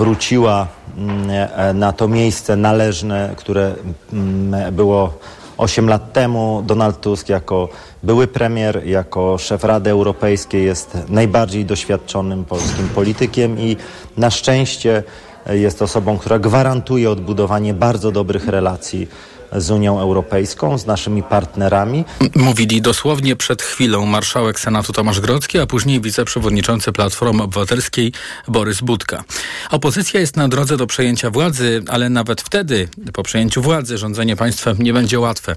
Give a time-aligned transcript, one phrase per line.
[0.00, 0.66] wróciła
[0.96, 3.74] mm, na to miejsce należne, które
[4.12, 5.12] mm, było
[5.58, 6.62] 8 lat temu.
[6.66, 7.68] Donald Tusk jako
[8.02, 13.76] były premier, jako szef Rady Europejskiej jest najbardziej doświadczonym polskim politykiem i
[14.16, 15.02] na szczęście
[15.50, 19.08] jest osobą, która gwarantuje odbudowanie bardzo dobrych relacji
[19.52, 22.04] z Unią Europejską, z naszymi partnerami.
[22.34, 28.12] Mówili dosłownie przed chwilą marszałek Senatu Tomasz Grodzki, a później wiceprzewodniczący Platformy Obywatelskiej
[28.48, 29.24] Borys Budka.
[29.70, 34.76] Opozycja jest na drodze do przejęcia władzy, ale nawet wtedy, po przejęciu władzy, rządzenie państwem
[34.78, 35.56] nie będzie łatwe.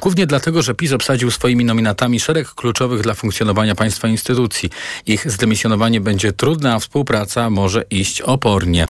[0.00, 4.70] Głównie dlatego, że PiS obsadził swoimi nominatami szereg kluczowych dla funkcjonowania państwa instytucji.
[5.06, 8.86] Ich zdemisjonowanie będzie trudne, a współpraca może iść opornie.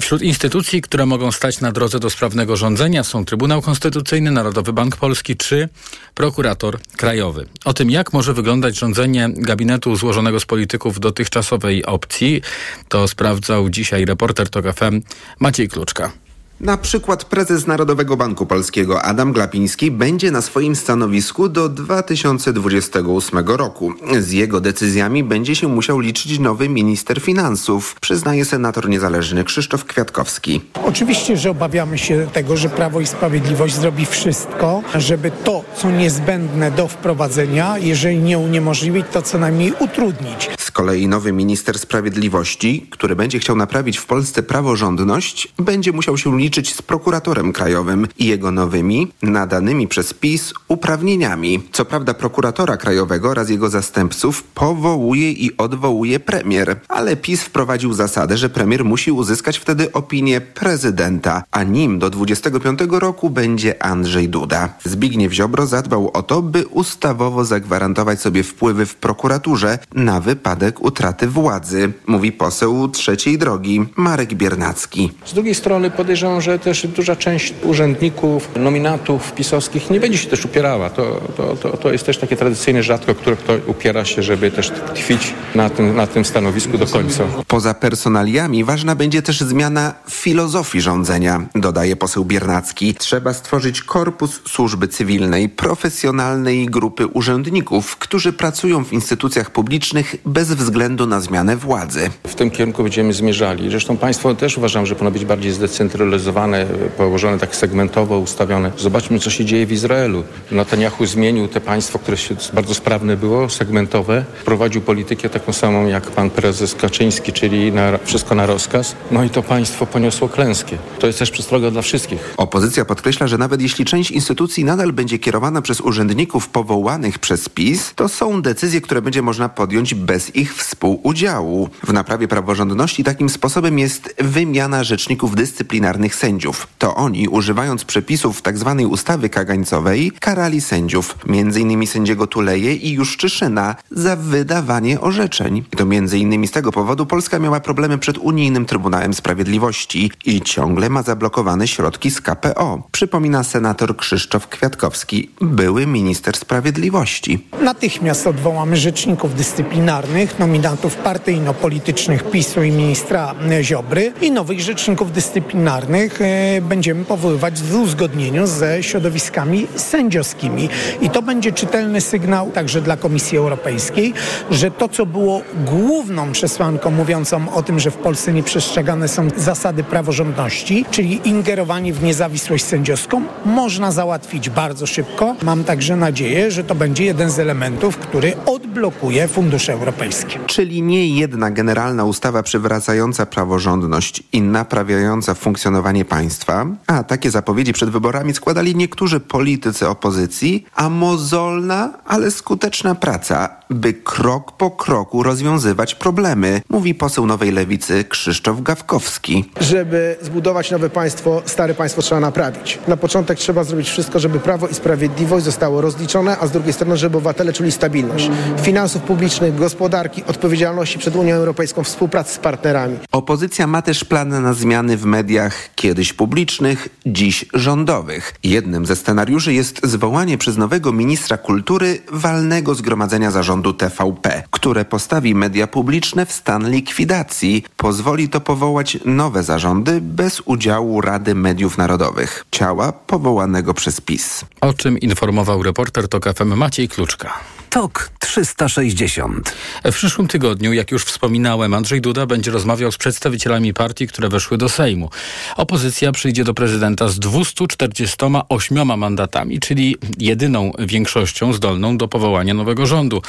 [0.00, 4.96] Wśród instytucji, które mogą stać na drodze do sprawnego rządzenia są Trybunał Konstytucyjny, Narodowy Bank
[4.96, 5.68] Polski czy
[6.14, 7.46] prokurator krajowy.
[7.64, 12.42] O tym, jak może wyglądać rządzenie gabinetu złożonego z polityków dotychczasowej opcji,
[12.88, 15.00] to sprawdzał dzisiaj reporter TOK FM
[15.38, 16.23] Maciej Kluczka.
[16.60, 23.92] Na przykład prezes Narodowego Banku Polskiego Adam Glapiński będzie na swoim stanowisku do 2028 roku.
[24.20, 30.60] Z jego decyzjami będzie się musiał liczyć nowy minister finansów, przyznaje senator niezależny Krzysztof Kwiatkowski.
[30.84, 36.70] Oczywiście, że obawiamy się tego, że Prawo i Sprawiedliwość zrobi wszystko, żeby to, co niezbędne
[36.70, 40.50] do wprowadzenia, jeżeli nie uniemożliwić, to co najmniej utrudnić.
[40.74, 46.74] Kolei nowy minister sprawiedliwości, który będzie chciał naprawić w Polsce praworządność, będzie musiał się liczyć
[46.74, 51.62] z prokuratorem krajowym i jego nowymi, nadanymi przez PiS uprawnieniami.
[51.72, 58.36] Co prawda prokuratora krajowego oraz jego zastępców powołuje i odwołuje premier, ale PiS wprowadził zasadę,
[58.36, 64.68] że premier musi uzyskać wtedy opinię prezydenta, a nim do 25 roku będzie Andrzej Duda.
[64.84, 71.28] Zbigniew Ziobro zadbał o to, by ustawowo zagwarantować sobie wpływy w prokuraturze na wypadek utraty
[71.28, 75.12] władzy, mówi poseł trzeciej drogi Marek Biernacki.
[75.24, 80.44] Z drugiej strony podejrzewam, że też duża część urzędników, nominatów pisowskich nie będzie się też
[80.44, 80.90] upierała.
[80.90, 84.70] To, to, to, to jest też takie tradycyjne rzadko, które kto upiera się, żeby też
[84.70, 87.24] tkwić na tym, na tym stanowisku do końca.
[87.48, 92.94] Poza personaliami ważna będzie też zmiana filozofii rządzenia, dodaje poseł Biernacki.
[92.94, 101.06] Trzeba stworzyć korpus służby cywilnej, profesjonalnej grupy urzędników, którzy pracują w instytucjach publicznych bez względu
[101.06, 102.10] na zmianę władzy.
[102.26, 103.70] W tym kierunku będziemy zmierzali.
[103.70, 106.66] Zresztą państwo też uważam, że powinno być bardziej zdecentralizowane
[106.96, 108.72] położone tak segmentowo, ustawione.
[108.78, 110.24] Zobaczmy, co się dzieje w Izraelu.
[110.50, 114.24] Netanyahu zmienił te państwo, które się bardzo sprawne było, segmentowe.
[114.44, 118.96] Prowadził politykę taką samą jak pan prezes Kaczyński, czyli na, wszystko na rozkaz.
[119.10, 120.76] No i to państwo poniosło klęskę.
[120.98, 122.34] To jest też przestroga dla wszystkich.
[122.36, 127.92] Opozycja podkreśla, że nawet jeśli część instytucji nadal będzie kierowana przez urzędników powołanych przez PiS,
[127.96, 131.68] to są decyzje, które będzie można podjąć bez ich współudziału.
[131.86, 136.66] W naprawie praworządności takim sposobem jest wymiana rzeczników dyscyplinarnych sędziów.
[136.78, 138.76] To oni, używając przepisów tzw.
[138.78, 141.86] Tak ustawy kagańcowej, karali sędziów, m.in.
[141.86, 145.64] sędziego Tuleje i Juszczyszyna, za wydawanie orzeczeń.
[145.76, 146.48] To m.in.
[146.48, 152.10] z tego powodu Polska miała problemy przed Unijnym Trybunałem Sprawiedliwości i ciągle ma zablokowane środki
[152.10, 152.88] z KPO.
[152.92, 157.46] Przypomina senator Krzysztof Kwiatkowski, były minister sprawiedliwości.
[157.60, 166.60] Natychmiast odwołamy rzeczników dyscyplinarnych, nominatów partyjno-politycznych PiSu i ministra Ziobry i nowych rzeczników dyscyplinarnych E,
[166.60, 170.68] będziemy powoływać w uzgodnieniu ze środowiskami sędziowskimi.
[171.00, 174.14] I to będzie czytelny sygnał także dla Komisji Europejskiej,
[174.50, 179.28] że to, co było główną przesłanką mówiącą o tym, że w Polsce nie przestrzegane są
[179.36, 185.36] zasady praworządności, czyli ingerowanie w niezawisłość sędziowską, można załatwić bardzo szybko.
[185.42, 190.23] Mam także nadzieję, że to będzie jeden z elementów, który odblokuje fundusze europejskie.
[190.46, 197.90] Czyli nie jedna generalna ustawa przywracająca praworządność i naprawiająca funkcjonowanie państwa, a takie zapowiedzi przed
[197.90, 205.94] wyborami składali niektórzy politycy opozycji, a mozolna, ale skuteczna praca, by krok po kroku rozwiązywać
[205.94, 209.50] problemy, mówi poseł Nowej Lewicy Krzysztof Gawkowski.
[209.60, 212.78] Żeby zbudować nowe państwo, stare państwo trzeba naprawić.
[212.88, 216.96] Na początek trzeba zrobić wszystko, żeby prawo i sprawiedliwość zostało rozliczone, a z drugiej strony,
[216.96, 218.30] żeby obywatele czuli stabilność
[218.62, 222.98] finansów publicznych, gospodarki, odpowiedzialności przed Unią Europejską, współpracy z partnerami.
[223.12, 228.34] Opozycja ma też plany na zmiany w mediach, kiedy kiedyś publicznych, dziś rządowych.
[228.42, 235.34] Jednym ze scenariuszy jest zwołanie przez nowego ministra kultury walnego zgromadzenia zarządu TVP, które postawi
[235.34, 237.64] media publiczne w stan likwidacji.
[237.76, 244.44] Pozwoli to powołać nowe zarządy bez udziału Rady Mediów Narodowych, ciała powołanego przez PiS.
[244.60, 247.32] O czym informował reporter TOK FM Maciej Kluczka.
[247.74, 249.54] TOK 360.
[249.84, 254.58] W przyszłym tygodniu, jak już wspominałem, Andrzej Duda będzie rozmawiał z przedstawicielami partii, które weszły
[254.58, 255.10] do Sejmu.
[255.56, 263.22] Opozycja przyjdzie do prezydenta z 248 mandatami, czyli jedyną większością zdolną do powołania nowego rządu.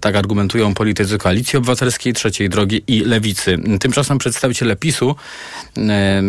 [0.00, 3.58] Tak argumentują politycy Koalicji Obywatelskiej, Trzeciej Drogi i Lewicy.
[3.80, 5.16] Tymczasem przedstawiciele PiSu,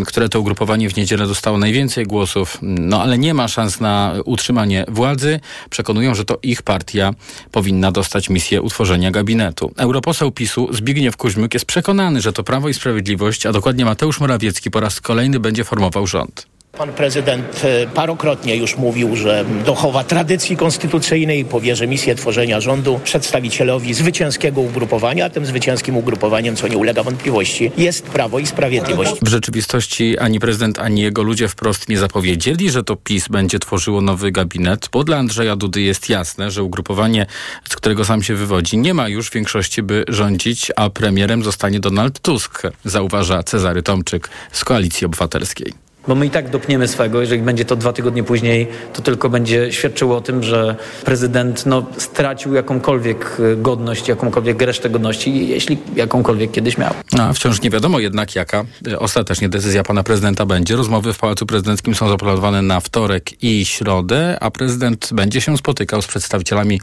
[0.05, 4.85] które to ugrupowanie w niedzielę dostało najwięcej głosów, no ale nie ma szans na utrzymanie
[4.87, 5.39] władzy,
[5.69, 7.13] przekonują, że to ich partia
[7.59, 9.71] powinna dostać misję utworzenia gabinetu.
[9.77, 14.71] Europoseł PiSu Zbigniew Kuźmiuk jest przekonany, że to Prawo i Sprawiedliwość, a dokładnie Mateusz Morawiecki
[14.71, 16.47] po raz kolejny będzie formował rząd.
[16.79, 23.93] Pan prezydent e, parokrotnie już mówił, że dochowa tradycji konstytucyjnej powierzy misję tworzenia rządu przedstawicielowi
[23.93, 29.11] zwycięskiego ugrupowania, a tym zwycięskim ugrupowaniem, co nie ulega wątpliwości, jest Prawo i Sprawiedliwość.
[29.21, 34.01] W rzeczywistości ani prezydent, ani jego ludzie wprost nie zapowiedzieli, że to PiS będzie tworzyło
[34.01, 37.25] nowy gabinet, bo dla Andrzeja Dudy jest jasne, że ugrupowanie,
[37.69, 42.19] z którego sam się wywodzi, nie ma już większości, by rządzić, a premierem zostanie Donald
[42.19, 47.21] Tusk, zauważa Cezary Tomczyk z Koalicji Obywatelskiej bo my i tak dopniemy swego.
[47.21, 50.75] Jeżeli będzie to dwa tygodnie później, to tylko będzie świadczyło o tym, że
[51.05, 56.93] prezydent no, stracił jakąkolwiek e, godność, jakąkolwiek resztę godności, jeśli jakąkolwiek kiedyś miał.
[57.19, 60.75] A wciąż nie wiadomo jednak jaka e, ostatecznie decyzja pana prezydenta będzie.
[60.75, 66.01] Rozmowy w Pałacu Prezydenckim są zaplanowane na wtorek i środę, a prezydent będzie się spotykał
[66.01, 66.81] z przedstawicielami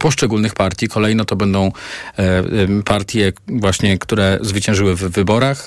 [0.00, 0.88] poszczególnych partii.
[0.88, 1.72] Kolejno to będą
[2.16, 2.42] e,
[2.84, 5.66] partie właśnie, które zwyciężyły w wyborach.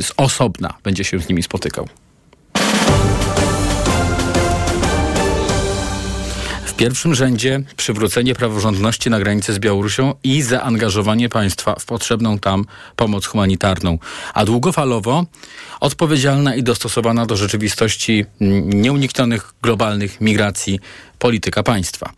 [0.00, 1.88] Z osobna będzie się z nimi spotykał.
[6.74, 12.64] W pierwszym rzędzie przywrócenie praworządności na granicy z Białorusią i zaangażowanie państwa w potrzebną tam
[12.96, 13.98] pomoc humanitarną,
[14.34, 15.24] a długofalowo
[15.80, 18.24] odpowiedzialna i dostosowana do rzeczywistości
[18.64, 20.80] nieuniknionych globalnych migracji
[21.18, 22.12] polityka państwa.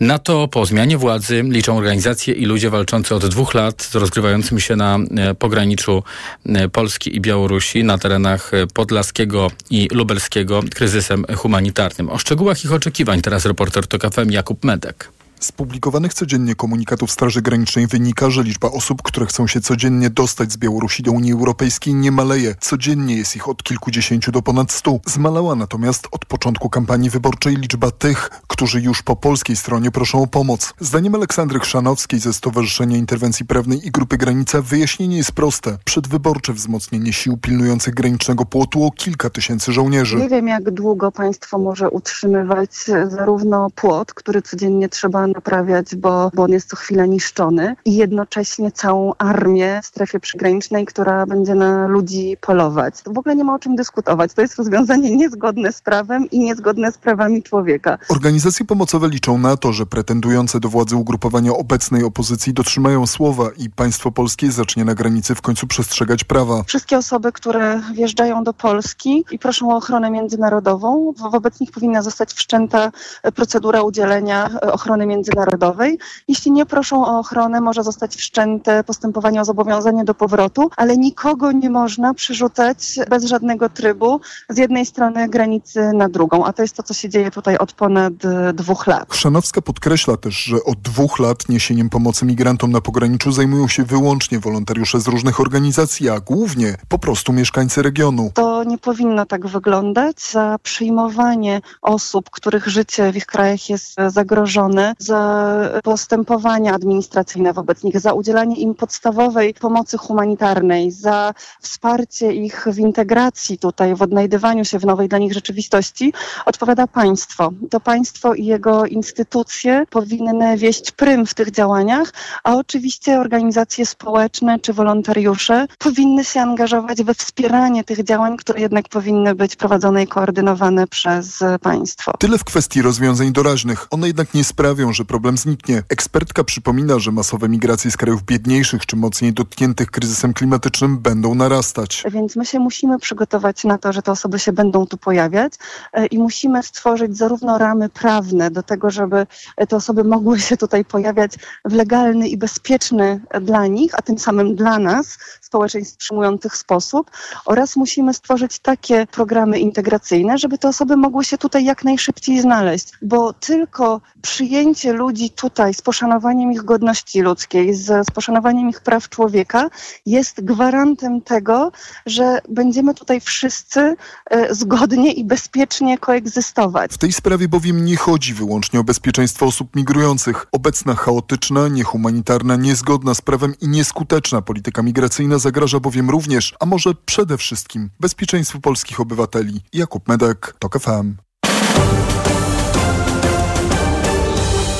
[0.00, 4.60] Na to po zmianie władzy liczą organizacje i ludzie walczący od dwóch lat z rozgrywającym
[4.60, 6.02] się na e, pograniczu
[6.46, 12.10] e, Polski i Białorusi na terenach e, podlaskiego i lubelskiego kryzysem humanitarnym.
[12.10, 15.15] O szczegółach ich oczekiwań teraz reporter TOK FM Jakub Medek.
[15.40, 20.52] Z publikowanych codziennie komunikatów Straży Granicznej wynika, że liczba osób, które chcą się codziennie dostać
[20.52, 22.54] z Białorusi do Unii Europejskiej nie maleje.
[22.60, 25.00] Codziennie jest ich od kilkudziesięciu do ponad stu.
[25.06, 30.26] Zmalała natomiast od początku kampanii wyborczej liczba tych, którzy już po polskiej stronie proszą o
[30.26, 30.74] pomoc.
[30.80, 35.78] Zdaniem Aleksandry Chrzanowskiej ze Stowarzyszenia Interwencji Prawnej i Grupy Granica wyjaśnienie jest proste.
[35.84, 40.16] Przedwyborcze wzmocnienie sił pilnujących granicznego płotu o kilka tysięcy żołnierzy.
[40.16, 42.70] Nie wiem jak długo państwo może utrzymywać
[43.08, 48.72] zarówno płot, który codziennie trzeba naprawiać, bo, bo on jest co chwilę niszczony i jednocześnie
[48.72, 53.02] całą armię w strefie przygranicznej, która będzie na ludzi polować.
[53.02, 54.34] To w ogóle nie ma o czym dyskutować.
[54.34, 57.98] To jest rozwiązanie niezgodne z prawem i niezgodne z prawami człowieka.
[58.08, 63.70] Organizacje pomocowe liczą na to, że pretendujące do władzy ugrupowania obecnej opozycji dotrzymają słowa i
[63.70, 66.62] państwo polskie zacznie na granicy w końcu przestrzegać prawa.
[66.66, 72.32] Wszystkie osoby, które wjeżdżają do Polski i proszą o ochronę międzynarodową, wobec nich powinna zostać
[72.32, 72.92] wszczęta
[73.34, 75.98] procedura udzielenia ochrony międzynarodowej międzynarodowej.
[76.28, 81.52] Jeśli nie proszą o ochronę, może zostać wszczęte postępowanie o zobowiązanie do powrotu, ale nikogo
[81.52, 82.78] nie można przerzucać
[83.10, 87.08] bez żadnego trybu z jednej strony granicy na drugą, a to jest to, co się
[87.08, 89.12] dzieje tutaj od ponad e, dwóch lat.
[89.12, 94.38] Chrzanowska podkreśla też, że od dwóch lat niesieniem pomocy migrantom na pograniczu zajmują się wyłącznie
[94.38, 98.30] wolontariusze z różnych organizacji, a głównie po prostu mieszkańcy regionu.
[98.34, 100.16] To nie powinno tak wyglądać.
[100.30, 108.00] Za przyjmowanie osób, których życie w ich krajach jest zagrożone, za postępowania administracyjne wobec nich,
[108.00, 114.78] za udzielanie im podstawowej pomocy humanitarnej, za wsparcie ich w integracji tutaj, w odnajdywaniu się
[114.78, 116.12] w nowej dla nich rzeczywistości,
[116.46, 117.52] odpowiada państwo.
[117.70, 122.12] To państwo i jego instytucje powinny wieść prym w tych działaniach,
[122.44, 128.88] a oczywiście organizacje społeczne czy wolontariusze powinny się angażować we wspieranie tych działań, które jednak
[128.88, 132.12] powinny być prowadzone i koordynowane przez państwo.
[132.18, 133.86] Tyle w kwestii rozwiązań doraźnych.
[133.90, 135.82] One jednak nie sprawią, że problem zniknie.
[135.88, 142.04] Ekspertka przypomina, że masowe migracje z krajów biedniejszych czy mocniej dotkniętych kryzysem klimatycznym będą narastać.
[142.10, 145.52] Więc my się musimy przygotować na to, że te osoby się będą tu pojawiać
[145.92, 149.26] e, i musimy stworzyć zarówno ramy prawne do tego, żeby
[149.68, 151.32] te osoby mogły się tutaj pojawiać
[151.64, 157.10] w legalny i bezpieczny dla nich, a tym samym dla nas, społeczeństw przyjmujących sposób
[157.44, 162.92] oraz musimy stworzyć takie programy integracyjne, żeby te osoby mogły się tutaj jak najszybciej znaleźć,
[163.02, 169.08] bo tylko przyjęcie ludzi tutaj z poszanowaniem ich godności ludzkiej, z, z poszanowaniem ich praw
[169.08, 169.70] człowieka
[170.06, 171.72] jest gwarantem tego,
[172.06, 173.96] że będziemy tutaj wszyscy
[174.30, 176.92] e, zgodnie i bezpiecznie koegzystować.
[176.92, 180.46] W tej sprawie bowiem nie chodzi wyłącznie o bezpieczeństwo osób migrujących.
[180.52, 186.94] Obecna chaotyczna, niehumanitarna, niezgodna z prawem i nieskuteczna polityka migracyjna zagraża bowiem również, a może
[187.06, 189.60] przede wszystkim, bezpieczeństwu polskich obywateli.
[189.72, 191.14] Jakub Medek, TOK FM.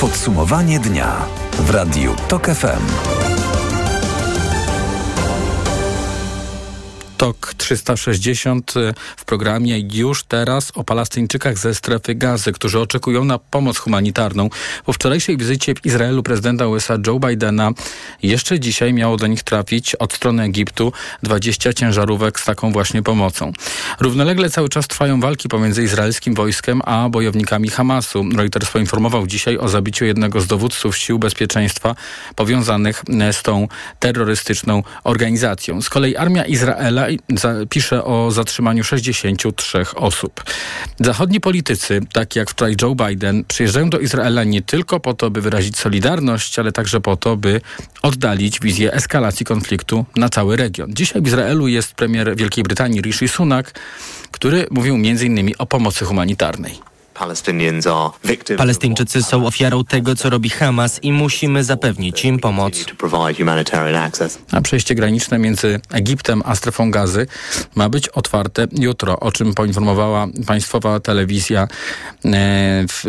[0.06, 1.26] Podsumowanie dnia
[1.58, 3.45] w Radiu TOK FM.
[7.16, 13.38] TOK 360 y, w programie już teraz o Palestyńczykach ze strefy gazy, którzy oczekują na
[13.38, 14.48] pomoc humanitarną.
[14.84, 17.70] Po wczorajszej wizycie w Izraelu prezydenta USA Joe Bidena
[18.22, 20.92] jeszcze dzisiaj miało do nich trafić od strony Egiptu
[21.22, 23.52] 20 ciężarówek z taką właśnie pomocą.
[24.00, 28.24] Równolegle cały czas trwają walki pomiędzy izraelskim wojskiem a bojownikami Hamasu.
[28.36, 31.94] Reuters poinformował dzisiaj o zabiciu jednego z dowódców sił bezpieczeństwa
[32.36, 33.68] powiązanych e, z tą
[33.98, 35.82] terrorystyczną organizacją.
[35.82, 37.05] Z kolei armia Izraela
[37.70, 40.44] pisze o zatrzymaniu 63 osób.
[41.00, 45.40] Zachodni politycy, tak jak wczoraj Joe Biden, przyjeżdżają do Izraela nie tylko po to, by
[45.40, 47.60] wyrazić solidarność, ale także po to, by
[48.02, 50.94] oddalić wizję eskalacji konfliktu na cały region.
[50.94, 53.80] Dzisiaj w Izraelu jest premier Wielkiej Brytanii Rishi Sunak,
[54.30, 55.52] który mówił m.in.
[55.58, 56.95] o pomocy humanitarnej.
[58.56, 62.84] Palestyńczycy są ofiarą tego, co robi Hamas i musimy zapewnić im pomoc.
[64.52, 67.26] A przejście graniczne między Egiptem a strefą gazy
[67.74, 71.68] ma być otwarte jutro, o czym poinformowała państwowa telewizja e,
[72.88, 73.04] w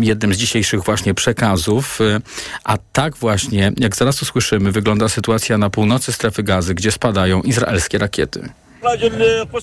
[0.00, 1.98] jednym z dzisiejszych właśnie przekazów.
[2.64, 7.98] A tak właśnie, jak zaraz usłyszymy, wygląda sytuacja na północy strefy gazy, gdzie spadają izraelskie
[7.98, 8.48] rakiety.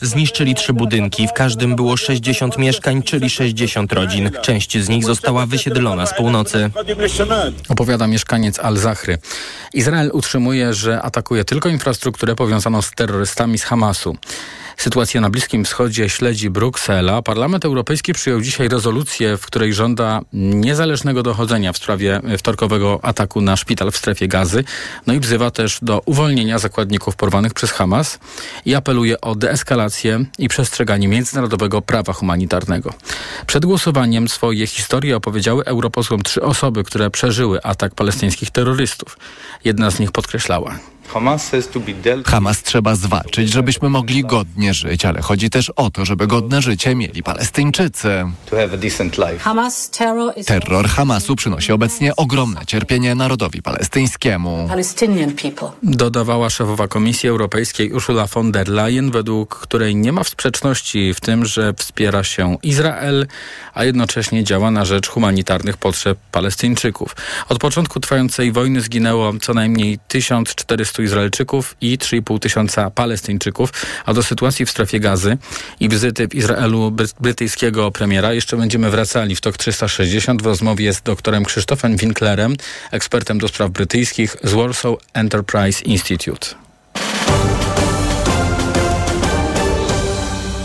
[0.02, 4.32] Zniszczyli trzy budynki, w każdym było 60 mieszkań, czyli 60 rodzin.
[4.42, 6.70] Część z nich została wysiedlona z północy.
[7.70, 9.18] Opowiada mieszkaniec Al-Zahry.
[9.74, 14.18] Izrael utrzymuje, że atakuje tylko infrastrukturę powiązaną z terrorystami z Hamasu.
[14.78, 17.22] Sytuację na Bliskim Wschodzie śledzi Bruksela.
[17.22, 23.58] Parlament Europejski przyjął dzisiaj rezolucję, w której żąda niezależnego dochodzenia w sprawie wtorkowego ataku na
[23.58, 24.64] szpital w strefie gazy.
[25.08, 28.20] No i wzywa też do uwolnienia zakładników porwanych przez Hamas
[28.66, 32.94] i apeluje o deeskalację i przestrzeganie międzynarodowego prawa humanitarnego.
[33.48, 39.18] Przed głosowaniem swoje historie opowiedziały europosłom trzy osoby, które przeżyły atak palestyńskich terrorystów.
[39.64, 40.80] Jedna z nich podkreślała.
[42.26, 46.96] Hamas trzeba zwalczyć, żebyśmy mogli godnie żyć, ale chodzi też o to, żeby godne życie
[46.96, 48.26] mieli Palestyńczycy.
[50.46, 54.68] Terror Hamasu przynosi obecnie ogromne cierpienie narodowi palestyńskiemu.
[55.84, 61.46] Dodawała szefowa Komisji Europejskiej Ursula von der Leyen, według której nie ma sprzeczności w tym,
[61.46, 63.28] że wspiera się Izrael,
[63.74, 67.16] a jednocześnie działa na rzecz humanitarnych potrzeb Palestyńczyków.
[67.50, 73.70] Od początku trwającej wojny zginęło co najmniej 1400 Izraelczyków i 3,5 tysiąca Palestyńczyków,
[74.06, 75.38] a do sytuacji w strefie gazy
[75.80, 81.02] i wizyty w Izraelu brytyjskiego premiera jeszcze będziemy wracali w TOK 360 w rozmowie z
[81.02, 82.56] doktorem Krzysztofem Winklerem,
[82.92, 86.48] ekspertem do spraw brytyjskich z Warsaw Enterprise Institute.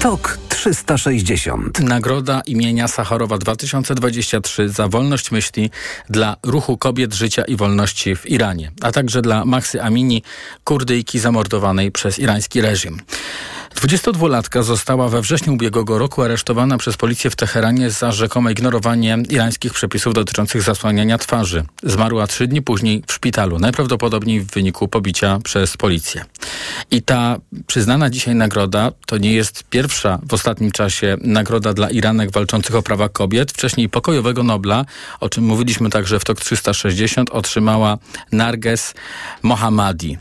[0.01, 1.81] TOK 360.
[1.81, 5.71] Nagroda imienia Sacharowa 2023 za wolność myśli
[6.09, 10.23] dla ruchu kobiet, życia i wolności w Iranie, a także dla Maxy Amini,
[10.65, 13.01] kurdyjki zamordowanej przez irański reżim.
[13.75, 19.73] 22-latka została we wrześniu ubiegłego roku aresztowana przez policję w Teheranie za rzekome ignorowanie irańskich
[19.73, 21.65] przepisów dotyczących zasłaniania twarzy.
[21.83, 26.25] Zmarła trzy dni później w szpitalu, najprawdopodobniej w wyniku pobicia przez policję.
[26.91, 27.37] I ta
[27.67, 32.83] przyznana dzisiaj nagroda to nie jest pierwsza w ostatnim czasie nagroda dla Iranek walczących o
[32.83, 33.53] prawa kobiet.
[33.53, 34.85] Wcześniej pokojowego Nobla,
[35.21, 37.99] o czym mówiliśmy także w TOK 360, otrzymała
[38.33, 38.95] Narges
[39.43, 40.19] Mohammadi.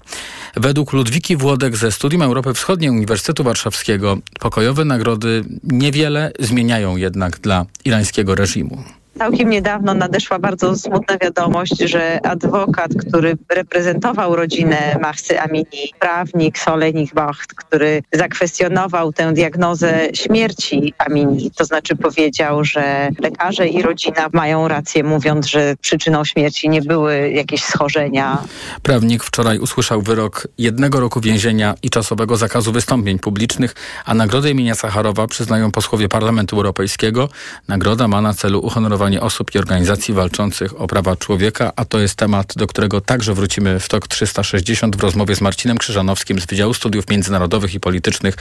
[0.60, 7.66] Według Ludwiki Włodek ze Studium Europy Wschodniej Uniwersytetu Warszawskiego pokojowe nagrody niewiele zmieniają jednak dla
[7.86, 8.84] irańskiego reżimu.
[9.20, 17.14] Całkiem niedawno nadeszła bardzo smutna wiadomość, że adwokat, który reprezentował rodzinę Mahsy Amini, prawnik Solenik
[17.14, 24.68] Bacht, który zakwestionował tę diagnozę śmierci Amini, to znaczy powiedział, że lekarze i rodzina mają
[24.68, 28.38] rację mówiąc, że przyczyną śmierci nie były jakieś schorzenia.
[28.84, 34.76] Prawnik wczoraj usłyszał wyrok jednego roku więzienia i czasowego zakazu wystąpień publicznych, a nagrodę imienia
[34.76, 37.30] Sacharowa przyznają posłowie Parlamentu Europejskiego.
[37.68, 42.16] Nagroda ma na celu uhonorowanie osób i organizacji walczących o prawa człowieka, a to jest
[42.16, 46.74] temat, do którego także wrócimy w TOK 360 w rozmowie z Marcinem Krzyżanowskim z Wydziału
[46.74, 48.36] Studiów Międzynarodowych i Politycznych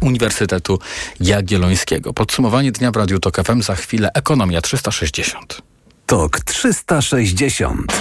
[0.00, 0.78] Uniwersytetu
[1.20, 2.12] Jagiellońskiego.
[2.12, 5.62] Podsumowanie dnia w Radiu TOK FM za chwilę Ekonomia 360.
[6.06, 7.92] TOK 360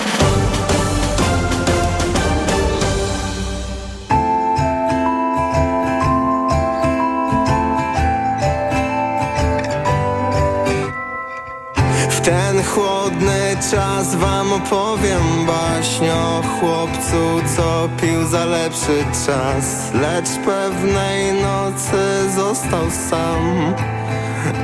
[13.71, 19.93] czas wam opowiem baśń o chłopcu, co pił za lepszy czas.
[19.93, 23.73] Lecz pewnej nocy został sam.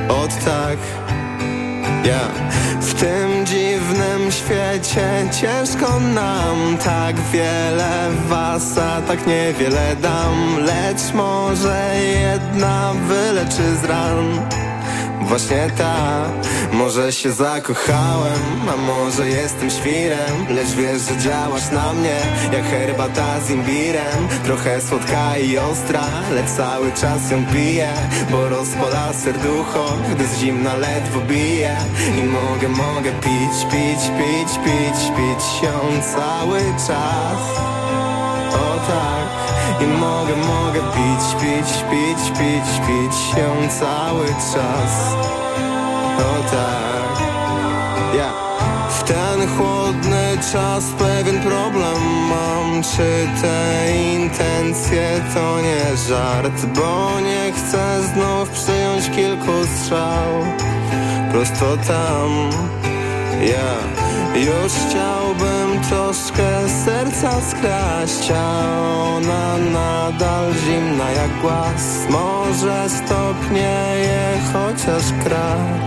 [0.08, 0.78] Od tak
[2.04, 2.50] yeah.
[2.80, 6.78] W tym dziwnym świecie ciężko nam.
[6.84, 10.64] Tak wiele was, a tak niewiele dam.
[10.64, 14.69] Lecz może jedna wyleczy z ran
[15.30, 16.32] Właśnie tak,
[16.72, 22.16] może się zakochałem A może jestem świrem Lecz wiesz, że działasz na mnie
[22.52, 24.28] Jak herbata z imbirem.
[24.44, 27.92] Trochę słodka i ostra Lecz cały czas ją piję
[28.30, 31.76] Bo rozpala serducho Gdy z zimna ledwo bije.
[32.18, 37.40] I mogę, mogę pić, pić, pić, pić Pić się cały czas.
[38.52, 39.49] O tak
[39.80, 45.14] i mogę, mogę pić, pić, pić, pić, pić się cały czas.
[46.18, 47.20] O tak.
[48.14, 48.34] Yeah.
[48.90, 52.82] W ten chłodny czas pewien problem mam.
[52.82, 56.66] Czy te intencje to nie żart?
[56.66, 60.30] Bo nie chcę znów przyjąć kilku strzał.
[61.32, 62.50] Prosto tam.
[63.40, 64.10] Yeah.
[64.34, 68.80] Już chciałbym troszkę serca skraść A
[69.16, 72.06] ona nadal zimna jak głaz.
[72.10, 75.80] Może stopnieje chociaż krak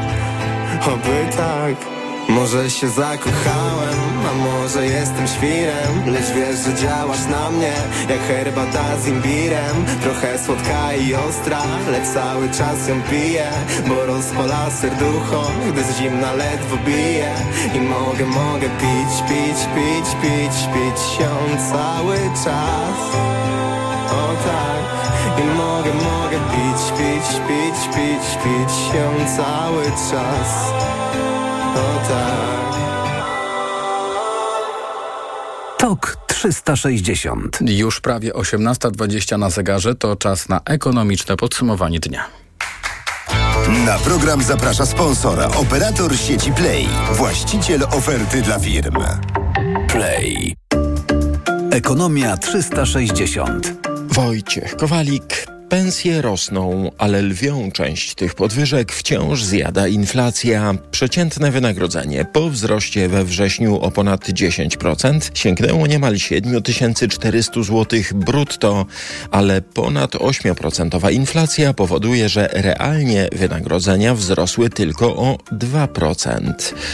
[0.88, 4.00] Oby tak może się zakochałem,
[4.30, 6.14] a może jestem świrem.
[6.14, 7.74] Lecz wiesz, że działasz na mnie
[8.10, 9.86] Jak herbata z imbirem.
[10.02, 11.62] Trochę słodka i ostra
[11.92, 13.52] Lecz cały czas ją piję.
[13.88, 17.34] Bo rozpala serducho Gdy z zimna ledwo bije.
[17.76, 21.30] I mogę, mogę pić, pić, pić, pić Pić się
[21.72, 23.00] cały czas.
[24.12, 24.84] O tak.
[25.40, 30.93] I mogę, mogę pić, pić, pić, pić Pić się cały czas.
[35.78, 37.60] TOK 360.
[37.62, 42.26] Już prawie 18.20 na zegarze to czas na ekonomiczne podsumowanie dnia.
[43.86, 49.04] Na program zaprasza sponsora, operator sieci Play, właściciel oferty dla firm.
[49.88, 50.56] Play.
[51.72, 53.74] Ekonomia 360.
[54.08, 60.76] Wojciech Kowalik Pensje rosną, ale lwią część tych podwyżek wciąż zjada inflacja.
[60.92, 68.86] Przeciętne wynagrodzenie po wzroście we wrześniu o ponad 10% sięgnęło niemal 7400 zł brutto,
[69.32, 76.54] ale ponad 8% inflacja powoduje, że realnie wynagrodzenia wzrosły tylko o 2%.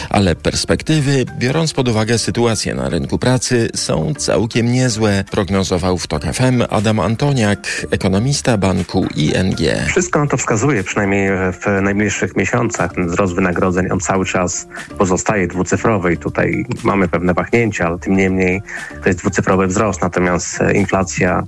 [0.09, 6.23] Ale perspektywy, biorąc pod uwagę sytuację na rynku pracy, są całkiem niezłe, prognozował w TOK
[6.23, 9.59] FM Adam Antoniak, ekonomista banku ING.
[9.87, 12.93] Wszystko na to wskazuje, przynajmniej w najbliższych miesiącach.
[12.93, 18.15] Ten wzrost wynagrodzeń on cały czas pozostaje dwucyfrowy i tutaj mamy pewne wahnięcia, ale tym
[18.15, 18.61] niemniej
[19.03, 21.43] to jest dwucyfrowy wzrost, natomiast inflacja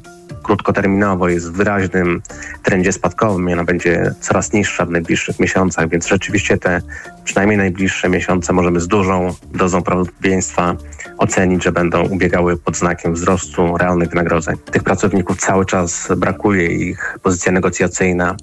[0.51, 2.21] krótkoterminowo jest w wyraźnym
[2.63, 6.81] trendzie spadkowym i ona będzie coraz niższa w najbliższych miesiącach, więc rzeczywiście te
[7.23, 10.75] przynajmniej najbliższe miesiące możemy z dużą dozą prawdopodobieństwa
[11.17, 14.57] ocenić, że będą ubiegały pod znakiem wzrostu realnych wynagrodzeń.
[14.71, 18.35] Tych pracowników cały czas brakuje, ich pozycja negocjacyjna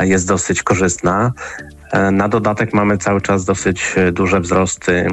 [0.00, 1.32] jest dosyć korzystna.
[2.12, 5.06] Na dodatek mamy cały czas dosyć duże wzrosty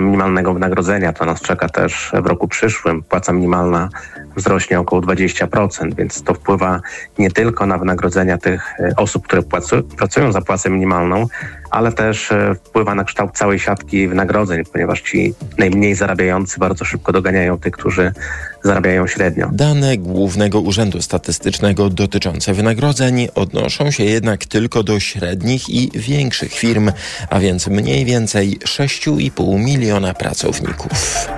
[0.00, 1.12] minimalnego wynagrodzenia.
[1.12, 3.02] To nas czeka też w roku przyszłym.
[3.02, 3.88] Płaca minimalna
[4.36, 6.80] wzrośnie około 20%, więc to wpływa
[7.18, 9.42] nie tylko na wynagrodzenia tych e, osób, które
[9.96, 11.26] pracują za płacę minimalną,
[11.70, 17.12] ale też e, wpływa na kształt całej siatki wynagrodzeń, ponieważ ci najmniej zarabiający bardzo szybko
[17.12, 18.12] doganiają tych, którzy
[18.64, 19.50] zarabiają średnio.
[19.52, 26.92] Dane Głównego Urzędu Statystycznego dotyczące wynagrodzeń odnoszą się jednak tylko do średnich i większych firm,
[27.30, 31.28] a więc mniej więcej 6,5 miliona pracowników.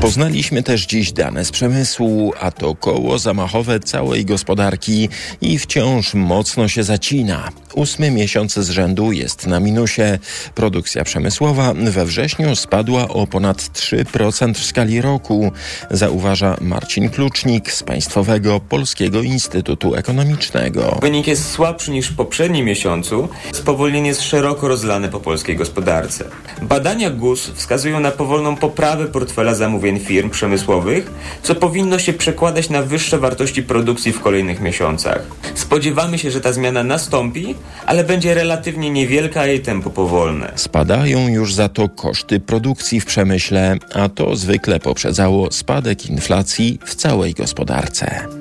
[0.00, 5.08] Poznaliśmy też dziś dane z przemysłu, a to koło zamachowe całej gospodarki
[5.40, 7.48] i wciąż mocno się zacina.
[7.74, 10.18] Ósmy miesiąc z rzędu jest na minusie.
[10.54, 15.52] Produkcja przemysłowa we wrześniu spadła o ponad 3% w skali roku,
[15.90, 20.98] zauważa Marcin Klucznik z Państwowego Polskiego Instytutu Ekonomicznego.
[21.02, 23.28] Wynik jest słabszy niż w poprzednim miesiącu.
[23.52, 26.24] Spowolnienie jest szeroko rozlane po polskiej gospodarce.
[26.62, 31.10] Badania GUS wskazują na powolną poprawę portfela zamówień firm przemysłowych,
[31.42, 35.22] co powinno się przekładać na wyższe wartości produkcji w kolejnych miesiącach.
[35.54, 37.54] Spodziewamy się, że ta zmiana nastąpi,
[37.86, 40.52] ale będzie relatywnie niewielka, jej tempo powolne.
[40.56, 46.94] Spadają już za to koszty produkcji w przemyśle, a to zwykle poprzedzało spadek inflacji w
[46.94, 48.37] całej gospodarce.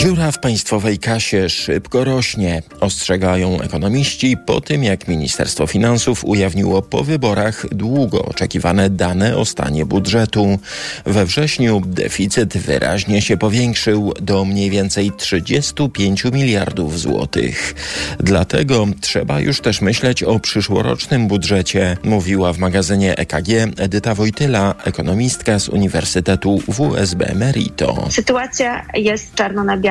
[0.00, 7.04] Dziura w państwowej kasie szybko rośnie, ostrzegają ekonomiści po tym, jak Ministerstwo Finansów ujawniło po
[7.04, 10.58] wyborach długo oczekiwane dane o stanie budżetu.
[11.06, 17.74] We wrześniu deficyt wyraźnie się powiększył do mniej więcej 35 miliardów złotych.
[18.18, 25.58] Dlatego trzeba już też myśleć o przyszłorocznym budżecie, mówiła w magazynie EKG Edyta Wojtyla, ekonomistka
[25.58, 28.06] z Uniwersytetu WSB Merito.
[28.10, 29.89] Sytuacja jest czarno na.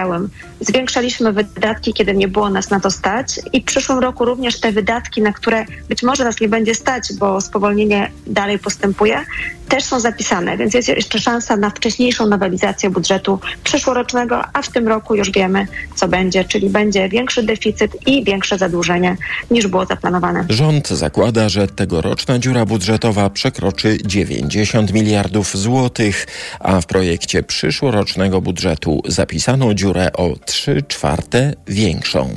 [0.59, 4.71] Zwiększaliśmy wydatki, kiedy nie było nas na to stać i w przyszłym roku również te
[4.71, 9.25] wydatki, na które być może nas nie będzie stać, bo spowolnienie dalej postępuje,
[9.69, 14.87] też są zapisane, więc jest jeszcze szansa na wcześniejszą nowelizację budżetu przyszłorocznego, a w tym
[14.87, 19.17] roku już wiemy, co będzie, czyli będzie większy deficyt i większe zadłużenie
[19.51, 20.45] niż było zaplanowane.
[20.49, 26.27] Rząd zakłada, że tegoroczna dziura budżetowa przekroczy 90 miliardów złotych,
[26.59, 32.29] a w projekcie przyszłorocznego budżetu zapisano dziurę o 3 czwarte większą.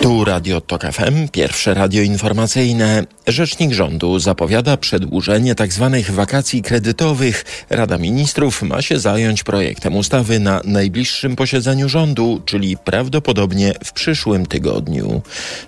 [0.00, 3.04] Tu Radio Tok FM, pierwsze radio informacyjne.
[3.26, 5.90] Rzecznik rządu zapowiada przedłużenie tzw.
[5.92, 7.44] Tak wakacji kredytowych.
[7.70, 14.46] Rada Ministrów ma się zająć projektem ustawy na najbliższym posiedzeniu rządu, czyli prawdopodobnie w przyszłym
[14.46, 15.22] tygodniu.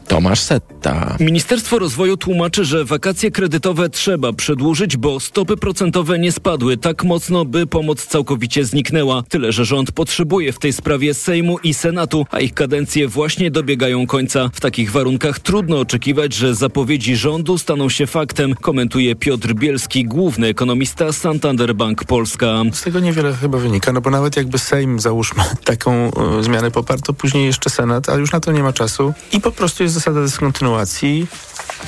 [0.08, 1.16] Tomasz Setta.
[1.20, 7.44] Ministerstwo Rozwoju tłumaczy, że wakacje kredytowe trzeba przedłużyć, bo stopy procentowe nie spadły tak mocno,
[7.44, 9.22] by pomoc całkowicie zniknęła.
[9.28, 13.73] Tyle, że rząd potrzebuje w tej sprawie Sejmu i Senatu, a ich kadencje właśnie dobiegają
[13.76, 14.50] końca końca.
[14.52, 20.46] W takich warunkach trudno oczekiwać, że zapowiedzi rządu staną się faktem, komentuje Piotr Bielski, główny
[20.46, 22.62] ekonomista Santander Bank Polska.
[22.72, 27.00] Z tego niewiele chyba wynika, no bo nawet jakby Sejm, załóżmy, taką e, zmianę poparł,
[27.02, 29.94] to później jeszcze Senat, ale już na to nie ma czasu i po prostu jest
[29.94, 31.26] zasada dyskontynuacji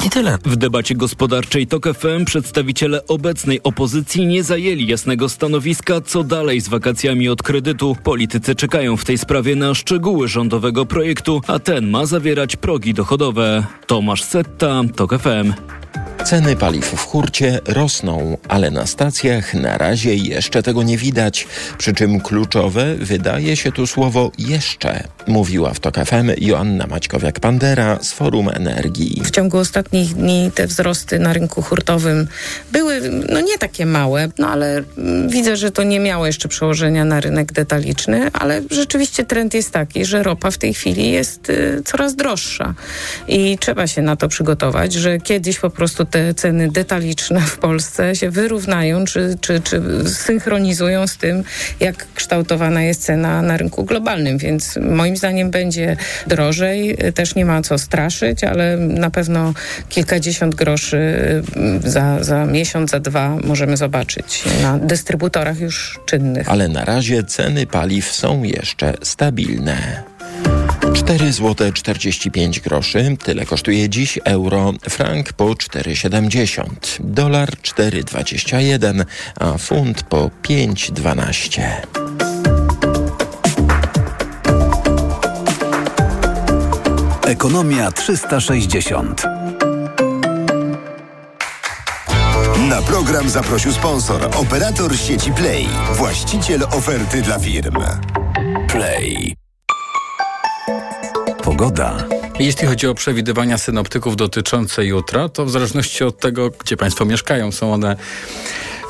[0.07, 0.39] i tyle.
[0.45, 6.69] W debacie gospodarczej TOK FM przedstawiciele obecnej opozycji nie zajęli jasnego stanowiska, co dalej z
[6.69, 7.97] wakacjami od kredytu.
[8.03, 13.67] Politycy czekają w tej sprawie na szczegóły rządowego projektu, a ten ma zawierać progi dochodowe.
[13.87, 15.53] Tomasz Setta, TOK FM.
[16.25, 21.47] Ceny paliw w hurcie rosną, ale na stacjach na razie jeszcze tego nie widać.
[21.79, 28.13] Przy czym kluczowe wydaje się tu słowo jeszcze, mówiła w TOK FM Joanna Maćkowiak-Pandera z
[28.13, 29.23] Forum Energii.
[29.25, 32.29] W ciągu ostatnich dni te wzrosty na rynku hurtowym
[32.73, 34.83] były no nie takie małe, no ale
[35.29, 40.05] widzę, że to nie miało jeszcze przełożenia na rynek detaliczny, ale rzeczywiście trend jest taki,
[40.05, 42.75] że ropa w tej chwili jest y, coraz droższa
[43.29, 48.17] i trzeba się na to przygotować, że kiedyś po prostu te ceny detaliczne w Polsce
[48.17, 51.45] się wyrównają czy, czy, czy synchronizują z tym,
[51.81, 56.99] jak kształtowana jest cena na rynku globalnym, więc moim zdaniem będzie drożej.
[57.15, 59.55] Też nie ma co straszyć, ale na pewno
[59.89, 60.97] kilkadziesiąt groszy
[61.57, 66.49] mm, za, za miesiąc, za dwa możemy zobaczyć na dystrybutorach już czynnych.
[66.49, 70.03] Ale na razie ceny paliw są jeszcze stabilne.
[70.95, 73.17] 4 zł 45 groszy.
[73.25, 74.73] Tyle kosztuje dziś euro.
[74.89, 76.67] Frank po 4,70.
[77.01, 79.05] Dolar 4,21,
[79.41, 81.63] a funt po 5,12.
[87.27, 89.46] Ekonomia 360.
[92.69, 97.77] Na program zaprosił sponsor, operator sieci Play, właściciel oferty dla firm.
[98.69, 99.35] Play.
[101.43, 102.05] Pogoda.
[102.39, 107.53] Jeśli chodzi o przewidywania synoptyków dotyczące jutra, to w zależności od tego, gdzie Państwo mieszkają,
[107.53, 107.97] są one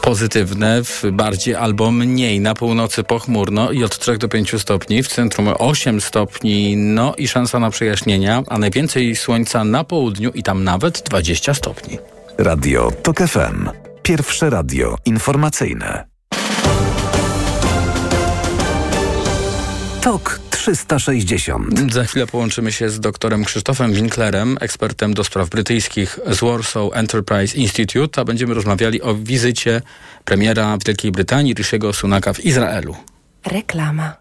[0.02, 2.40] pozytywne, w bardziej albo mniej.
[2.40, 7.28] Na północy pochmurno i od 3 do 5 stopni, w centrum 8 stopni, no i
[7.28, 11.98] szansa na przejaśnienia, a najwięcej słońca na południu i tam nawet 20 stopni.
[12.38, 13.68] Radio TOK FM.
[14.02, 16.06] Pierwsze radio informacyjne.
[20.02, 21.92] TOK 360.
[21.92, 27.56] Za chwilę połączymy się z doktorem Krzysztofem Winklerem, ekspertem do spraw brytyjskich z Warsaw Enterprise
[27.56, 29.82] Institute, a będziemy rozmawiali o wizycie
[30.24, 32.96] premiera Wielkiej Brytanii, Rishiego Sunaka w Izraelu.
[33.46, 34.16] Reklama.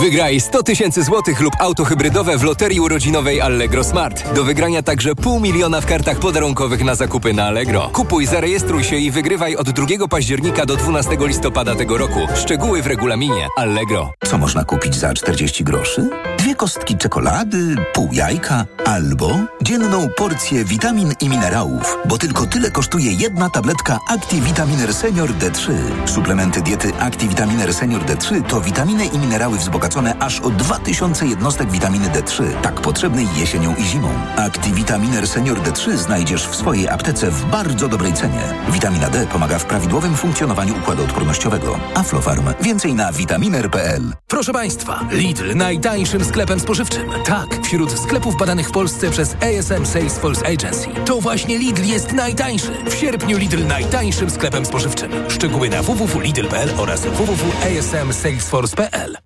[0.00, 4.34] Wygraj 100 tysięcy złotych lub auto hybrydowe w loterii urodzinowej Allegro Smart.
[4.34, 7.90] Do wygrania także pół miliona w kartach podarunkowych na zakupy na Allegro.
[7.92, 12.20] Kupuj, zarejestruj się i wygrywaj od 2 października do 12 listopada tego roku.
[12.34, 14.12] Szczegóły w regulaminie Allegro.
[14.24, 16.10] Co można kupić za 40 groszy?
[16.38, 23.12] Dwie kostki czekolady, pół jajka albo dzienną porcję witamin i minerałów, bo tylko tyle kosztuje
[23.12, 25.72] jedna tabletka ActiVitaminer Senior D3.
[26.06, 29.85] Suplementy diety ActiVitaminer Senior D3 to witaminy i minerały wzbogacone
[30.20, 34.08] aż o 2000 jednostek witaminy D3, tak potrzebnej jesienią i zimą.
[34.36, 38.40] ActiVitaminer Senior D3 znajdziesz w swojej aptece w bardzo dobrej cenie.
[38.68, 41.78] Witamina D pomaga w prawidłowym funkcjonowaniu układu odpornościowego.
[41.94, 42.44] Aflofarm.
[42.60, 44.12] Więcej na vitaminer.pl.
[44.26, 47.08] Proszę Państwa, Lidl najtańszym sklepem spożywczym.
[47.24, 50.88] Tak, wśród sklepów badanych w Polsce przez ASM Salesforce Agency.
[51.04, 52.72] To właśnie Lidl jest najtańszy.
[52.90, 55.10] W sierpniu Lidl najtańszym sklepem spożywczym.
[55.28, 59.25] Szczegóły na www.lidl.pl oraz www.asmsalesforce.pl.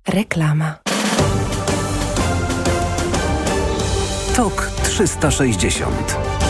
[0.07, 0.81] Reklama.
[4.35, 6.40] Tok 360.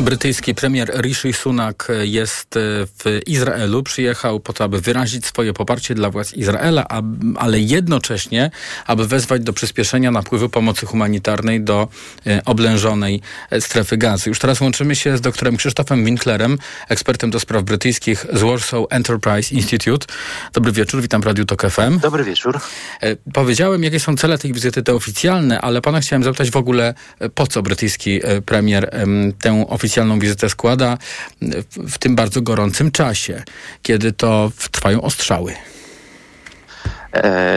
[0.00, 2.54] Brytyjski premier Rishi Sunak jest
[2.86, 3.82] w Izraelu.
[3.82, 6.86] Przyjechał po to, aby wyrazić swoje poparcie dla władz Izraela,
[7.36, 8.50] ale jednocześnie,
[8.86, 11.88] aby wezwać do przyspieszenia napływu pomocy humanitarnej do
[12.44, 13.20] oblężonej
[13.60, 14.30] strefy gazy.
[14.30, 19.54] Już teraz łączymy się z doktorem Krzysztofem Winklerem, ekspertem do spraw brytyjskich z Warsaw Enterprise
[19.54, 20.06] Institute.
[20.52, 21.98] Dobry wieczór, witam w Radiu Tok FM.
[21.98, 22.60] Dobry wieczór.
[23.32, 26.94] Powiedziałem, jakie są cele tej wizyty, te oficjalne, ale pana chciałem zapytać w ogóle,
[27.34, 28.90] po co brytyjski premier
[29.40, 30.98] tę oficjalną oficjalną wizytę składa
[31.70, 33.42] w, tym bardzo gorącym czasie,
[33.82, 35.52] kiedy to trwają ostrzały.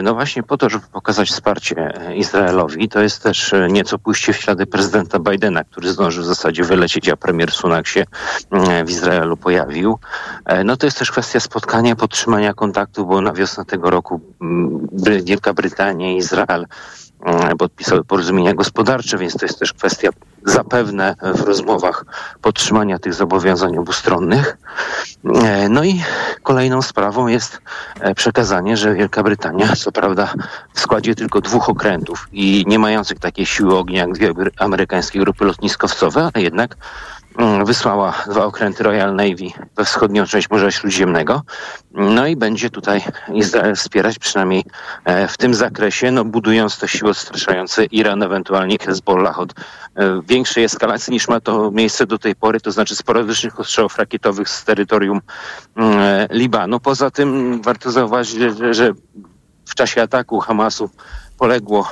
[0.04, 2.89] No właśnie po to, żeby pokazać wsparcie Izraelowi.
[2.89, 7.18] To jest też nieco pójście w ślady prezydenta Bidena, który zdążył w zasadzie wylecieć, a
[7.18, 8.06] premier Sunak się
[8.86, 10.00] w Izraelu pojawił.
[10.65, 14.22] No to jest też kwestia spotkania, podtrzymania kontaktu, bo na wiosnę tego roku
[15.24, 16.65] Wielka Brytania i Izrael
[17.60, 20.10] podpisały porozumienia gospodarcze, więc to jest też kwestia
[20.45, 22.06] zapewne w rozmowach
[22.41, 24.58] podtrzymania tych zobowiązań obustronnych.
[25.69, 26.04] No i
[26.43, 27.62] kolejną sprawą jest
[28.15, 30.34] przekazanie, że Wielka Brytania, co prawda
[30.73, 35.45] w składzie tylko dwóch okrętów i nie mających takiej siły ognia jak dwie amerykańskie grupy
[35.45, 36.75] lotniskowcowe, ale jednak
[37.65, 41.41] wysłała dwa okręty Royal Navy we wschodnią część Morza Śródziemnego.
[41.91, 44.63] No i będzie tutaj Izrael wspierać przynajmniej
[45.28, 49.54] w tym zakresie, no budując te siły odstraszające Iran, ewentualnie Hezbollah od
[50.23, 54.63] większej eskalacji niż ma to miejsce do tej pory, to znaczy sporadycznych ostrzałów rakietowych z
[54.65, 55.21] terytorium
[56.30, 56.80] Libanu.
[56.80, 58.39] Poza tym warto zauważyć,
[58.71, 58.91] że
[59.65, 60.89] w czasie ataku Hamasu
[61.38, 61.88] poległo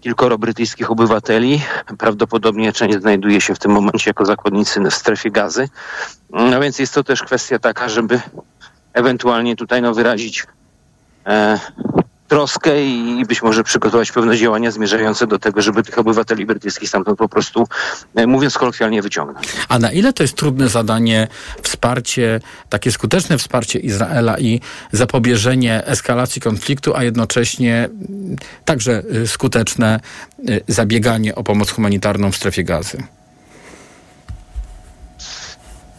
[0.00, 1.62] kilkoro brytyjskich obywateli.
[1.98, 5.68] Prawdopodobnie część znajduje się w tym momencie jako zakładnicy w strefie gazy.
[6.30, 8.20] No więc jest to też kwestia taka, żeby
[8.92, 10.46] ewentualnie tutaj no, wyrazić
[11.26, 11.58] e,
[12.30, 17.18] troskę i być może przygotować pewne działania zmierzające do tego, żeby tych obywateli brytyjskich stamtąd
[17.18, 17.68] po prostu,
[18.14, 19.48] e, mówiąc kolokwialnie, wyciągnąć.
[19.68, 21.28] A na ile to jest trudne zadanie,
[21.62, 24.60] wsparcie, takie skuteczne wsparcie Izraela i
[24.92, 27.88] zapobieżenie eskalacji konfliktu, a jednocześnie
[28.64, 30.00] także skuteczne
[30.68, 33.02] zabieganie o pomoc humanitarną w strefie gazy?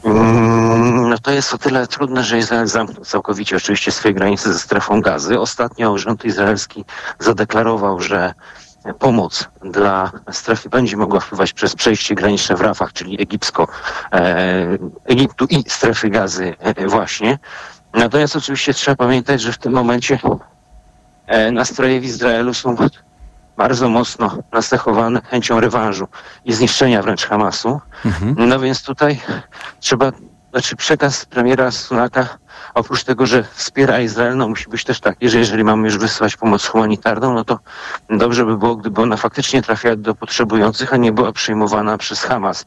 [0.03, 5.01] No to jest o tyle trudne, że Izrael zamknął całkowicie oczywiście swoje granice ze strefą
[5.01, 5.39] gazy.
[5.39, 6.85] Ostatnio rząd izraelski
[7.19, 8.33] zadeklarował, że
[8.99, 13.67] pomoc dla strefy będzie mogła wpływać przez przejście graniczne w Rafach, czyli egipsko,
[14.13, 17.39] e, Egiptu i strefy gazy e, właśnie.
[17.93, 20.19] Natomiast oczywiście trzeba pamiętać, że w tym momencie
[21.27, 22.75] e, nastroje w Izraelu są
[23.61, 26.07] bardzo mocno nacechowane chęcią rewanżu
[26.45, 27.81] i zniszczenia wręcz Hamasu.
[28.05, 28.35] Mhm.
[28.37, 29.21] No więc tutaj
[29.79, 30.11] trzeba,
[30.51, 32.27] znaczy przekaz premiera Sunaka,
[32.73, 36.37] oprócz tego, że wspiera Izrael, no musi być też taki, że jeżeli mamy już wysłać
[36.37, 37.59] pomoc humanitarną, no to
[38.09, 42.65] dobrze by było, gdyby ona faktycznie trafiała do potrzebujących, a nie była przyjmowana przez Hamas,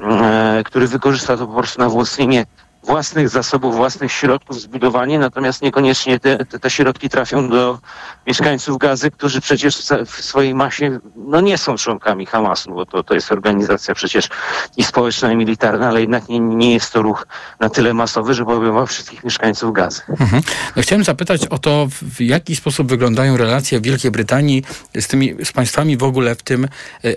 [0.00, 2.46] e, który wykorzysta to po prostu na wzmocnienie
[2.86, 7.78] własnych zasobów, własnych środków, zbudowanie, natomiast niekoniecznie te, te, środki trafią do
[8.26, 13.14] mieszkańców Gazy, którzy przecież w swojej masie no nie są członkami Hamasu, bo to, to
[13.14, 14.28] jest organizacja przecież
[14.76, 17.26] i społeczna, i militarna, ale jednak nie, nie jest to ruch
[17.60, 20.02] na tyle masowy, żeby obejmował wszystkich mieszkańców Gazy.
[20.08, 20.42] Mhm.
[20.76, 24.62] No chciałem zapytać o to, w jaki sposób wyglądają relacje Wielkiej Brytanii
[24.94, 26.68] z tymi z państwami w ogóle w tym e,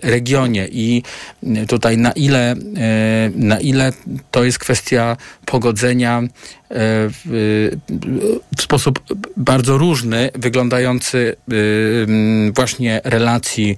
[0.09, 1.03] regionie i
[1.67, 2.55] tutaj na ile, e,
[3.35, 3.93] na ile
[4.31, 5.17] to jest kwestia
[5.59, 6.23] pogodzenia
[6.71, 7.09] E,
[8.57, 8.99] w sposób
[9.37, 11.53] bardzo różny, wyglądający e,
[12.51, 13.77] właśnie relacji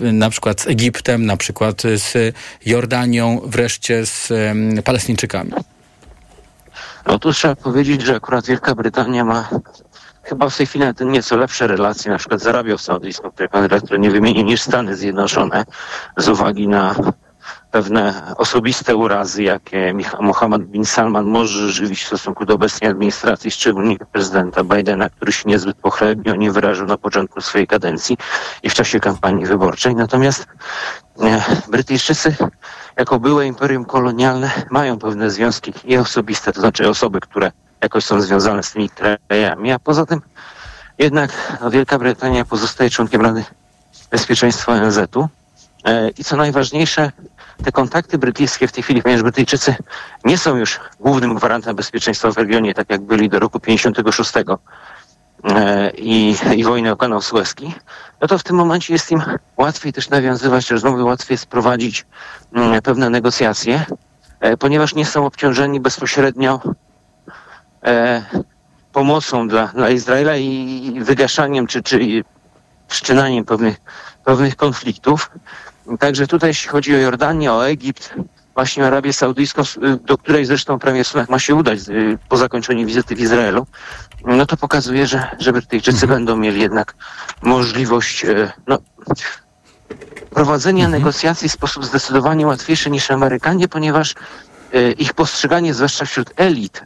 [0.00, 2.34] e, na przykład z Egiptem, na przykład z
[2.66, 4.32] Jordanią, wreszcie z
[4.84, 5.52] Palestyńczykami.
[7.04, 9.48] Otóż trzeba powiedzieć, że akurat Wielka Brytania ma
[10.22, 14.00] chyba w tej chwili nieco lepsze relacje na przykład z Arabią Saudyjską, której pan redaktor
[14.00, 15.64] nie wymienił, niż Stany Zjednoczone
[16.16, 16.94] z uwagi na
[17.70, 23.96] pewne osobiste urazy, jakie Mohammed bin Salman może żywić w stosunku do obecnej administracji, szczególnie
[24.12, 28.16] prezydenta Bidena, który się niezbyt pochlebnie nie wyrażył na początku swojej kadencji
[28.62, 29.94] i w czasie kampanii wyborczej.
[29.94, 30.46] Natomiast
[31.22, 32.36] e, Brytyjczycy
[32.96, 38.20] jako byłe imperium kolonialne mają pewne związki i osobiste, to znaczy osoby, które jakoś są
[38.20, 38.90] związane z tymi
[39.28, 40.20] krajami, a poza tym
[40.98, 43.44] jednak Wielka Brytania pozostaje członkiem Rady
[44.10, 45.28] Bezpieczeństwa ONZ-u.
[45.84, 47.12] E, I co najważniejsze,
[47.64, 49.74] te kontakty brytyjskie w tej chwili, ponieważ Brytyjczycy
[50.24, 55.90] nie są już głównym gwarantem bezpieczeństwa w regionie, tak jak byli do roku 56 e,
[55.90, 57.74] i, i wojny o kanał Suezki,
[58.20, 59.22] no to w tym momencie jest im
[59.56, 62.06] łatwiej też nawiązywać rozmowy, łatwiej jest prowadzić
[62.52, 63.84] mm, pewne negocjacje,
[64.40, 66.60] e, ponieważ nie są obciążeni bezpośrednio
[68.92, 72.24] pomocą dla, dla Izraela i wygaszaniem czy, czy
[72.88, 73.80] wszczynaniem pewnych,
[74.24, 75.30] pewnych konfliktów.
[75.98, 78.14] Także tutaj jeśli chodzi o Jordanię, o Egipt,
[78.54, 79.62] właśnie Arabię Saudyjską,
[80.04, 83.66] do której zresztą premier Sunak ma się udać y, po zakończeniu wizyty w Izraelu,
[84.24, 86.10] no to pokazuje, że, że Brytyjczycy mhm.
[86.10, 86.94] będą mieli jednak
[87.42, 88.78] możliwość y, no,
[90.30, 91.02] prowadzenia mhm.
[91.02, 94.16] negocjacji w sposób zdecydowanie łatwiejszy niż Amerykanie, ponieważ y,
[94.98, 96.82] ich postrzeganie, zwłaszcza wśród elit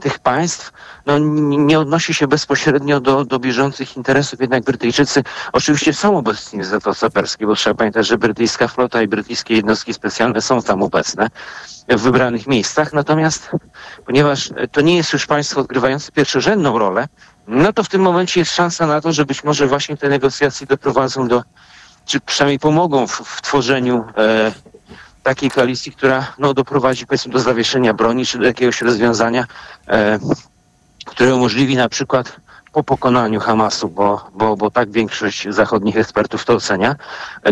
[0.00, 0.72] tych państw,
[1.06, 6.64] no, nie odnosi się bezpośrednio do, do bieżących interesów, jednak Brytyjczycy oczywiście są obecni w
[6.64, 11.28] Zatoce Perskiej, bo trzeba pamiętać, że brytyjska flota i brytyjskie jednostki specjalne są tam obecne
[11.88, 13.50] w wybranych miejscach, natomiast
[14.06, 17.08] ponieważ to nie jest już państwo odgrywające pierwszorzędną rolę,
[17.48, 20.66] no to w tym momencie jest szansa na to, że być może właśnie te negocjacje
[20.66, 21.42] doprowadzą do,
[22.04, 24.52] czy przynajmniej pomogą w, w tworzeniu e,
[25.24, 29.46] takiej koalicji, która no, doprowadzi powiedzmy do zawieszenia broni, czy do jakiegoś rozwiązania
[29.88, 30.18] e,
[31.04, 32.36] które umożliwi na przykład
[32.72, 36.96] po pokonaniu Hamasu, bo, bo, bo tak większość zachodnich ekspertów to ocenia,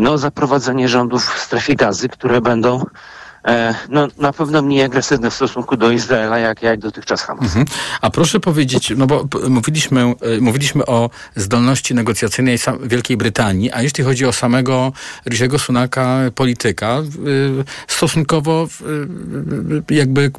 [0.01, 2.87] no zaprowadzenie rządów w strefie gazy, które będą E,
[3.89, 7.45] no, na pewno mniej agresywny w stosunku do Izraela, jak, jak dotychczas Hamas.
[7.45, 7.67] Mhm.
[8.01, 14.05] A proszę powiedzieć, no bo mówiliśmy, e, mówiliśmy o zdolności negocjacyjnej Wielkiej Brytanii, a jeśli
[14.05, 14.93] chodzi o samego
[15.27, 17.03] Rishiego Sunaka, polityka, e,
[17.89, 18.69] stosunkowo
[19.91, 20.31] jakby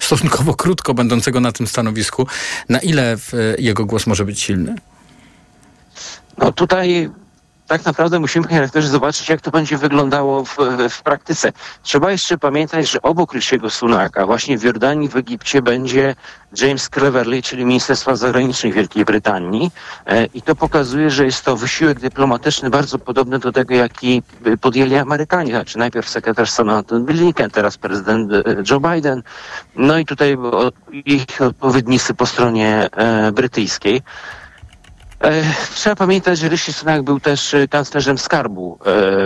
[0.00, 2.26] stosunkowo krótko będącego na tym stanowisku,
[2.68, 3.16] na ile
[3.58, 4.74] jego głos może być silny?
[6.38, 7.10] No tutaj
[7.66, 10.56] tak naprawdę musimy, rektorze, zobaczyć, jak to będzie wyglądało w,
[10.90, 11.52] w praktyce.
[11.82, 16.14] Trzeba jeszcze pamiętać, że obok Rishiego Sunaka, właśnie w Jordanii, w Egipcie będzie
[16.60, 19.70] James Cleverly, czyli Minister Spraw Zagranicznych Wielkiej Brytanii.
[20.06, 24.22] E, I to pokazuje, że jest to wysiłek dyplomatyczny bardzo podobny do tego, jaki
[24.60, 25.50] podjęli Amerykanie.
[25.50, 29.22] Znaczy najpierw sekretarz stanu Anton Blinken, teraz prezydent e, Joe Biden.
[29.76, 30.36] No i tutaj
[30.92, 34.02] ich odpowiednicy po stronie e, brytyjskiej.
[35.20, 35.42] E,
[35.74, 38.84] trzeba pamiętać, że Rishi Sunak był też e, kanclerzem skarbu e,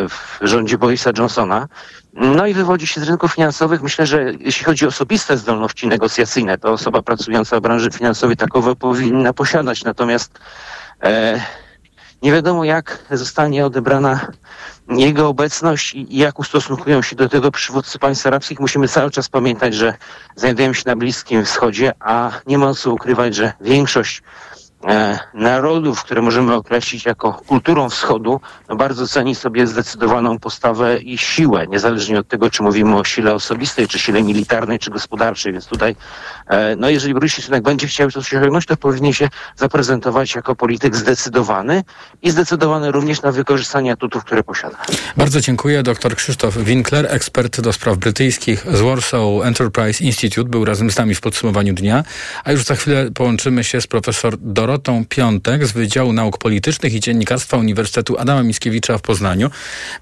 [0.08, 1.68] w rządzie Borisa Johnsona.
[2.12, 3.82] No i wywodzi się z rynków finansowych.
[3.82, 8.76] Myślę, że jeśli chodzi o osobiste zdolności negocjacyjne, to osoba pracująca w branży finansowej takowe
[8.76, 9.84] powinna posiadać.
[9.84, 10.38] Natomiast
[12.22, 14.26] nie wiadomo, jak zostanie odebrana
[14.88, 18.60] jego obecność i jak ustosunkują się do tego przywódcy państw arabskich.
[18.60, 19.94] Musimy cały czas pamiętać, że
[20.36, 24.22] znajdujemy się na Bliskim Wschodzie, a nie ma co ukrywać, że większość
[25.34, 31.66] narodów, które możemy określić jako kulturą wschodu, no bardzo ceni sobie zdecydowaną postawę i siłę,
[31.66, 35.52] niezależnie od tego, czy mówimy o sile osobistej, czy sile militarnej, czy gospodarczej.
[35.52, 35.96] Więc tutaj,
[36.46, 40.96] e, no jeżeli Boris jednak będzie chciał coś osiągnąć, to powinien się zaprezentować jako polityk
[40.96, 41.84] zdecydowany
[42.22, 44.76] i zdecydowany również na wykorzystanie atutów, które posiada.
[45.16, 45.82] Bardzo dziękuję.
[45.82, 51.14] Dr Krzysztof Winkler, ekspert do spraw brytyjskich z Warsaw Enterprise Institute, był razem z nami
[51.14, 52.04] w podsumowaniu dnia,
[52.44, 56.94] a już za chwilę połączymy się z profesor Dor Dorotą Piątek z Wydziału Nauk Politycznych
[56.94, 59.50] i Dziennikarstwa Uniwersytetu Adama Mickiewicza w Poznaniu.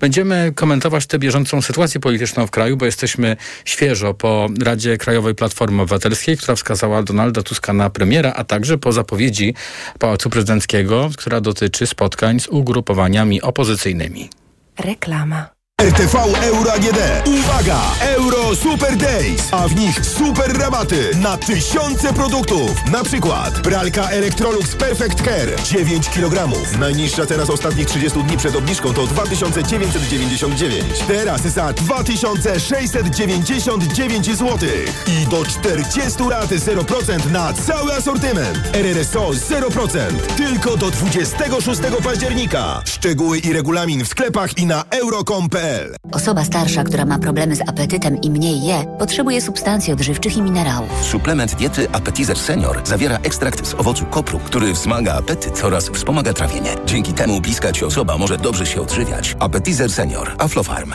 [0.00, 5.82] Będziemy komentować tę bieżącą sytuację polityczną w kraju, bo jesteśmy świeżo po Radzie Krajowej Platformy
[5.82, 9.54] Obywatelskiej, która wskazała Donalda Tuska na premiera, a także po zapowiedzi
[9.98, 14.30] Pałacu Prezydenckiego, która dotyczy spotkań z ugrupowaniami opozycyjnymi.
[14.78, 15.55] Reklama.
[15.82, 16.98] RTV Euro AGD.
[17.26, 17.80] Uwaga!
[18.00, 22.70] Euro Super Days, a w nich super rabaty na tysiące produktów.
[22.92, 26.48] Na przykład pralka Electrolux Perfect Care 9 kg.
[26.78, 30.84] Najniższa cena z ostatnich 30 dni przed obniżką to 2999.
[31.08, 34.58] Teraz za 2699 zł.
[35.06, 38.58] I do 40 rat 0% na cały asortyment.
[38.72, 39.98] RRSO 0%.
[40.36, 42.82] Tylko do 26 października.
[42.84, 45.65] Szczegóły i regulamin w sklepach i na euro.com.pl
[46.12, 50.90] Osoba starsza, która ma problemy z apetytem i mniej je, potrzebuje substancji odżywczych i minerałów.
[51.02, 56.70] Suplement diety Appetizer Senior zawiera ekstrakt z owocu kopru, który wzmaga apetyt oraz wspomaga trawienie.
[56.86, 59.36] Dzięki temu bliska ci osoba może dobrze się odżywiać.
[59.40, 60.32] Appetizer Senior.
[60.38, 60.92] Aflofarm.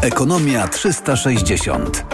[0.00, 2.04] Ekonomia 360.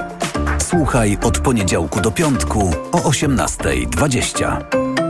[0.59, 5.10] Słuchaj od poniedziałku do piątku o 18.20.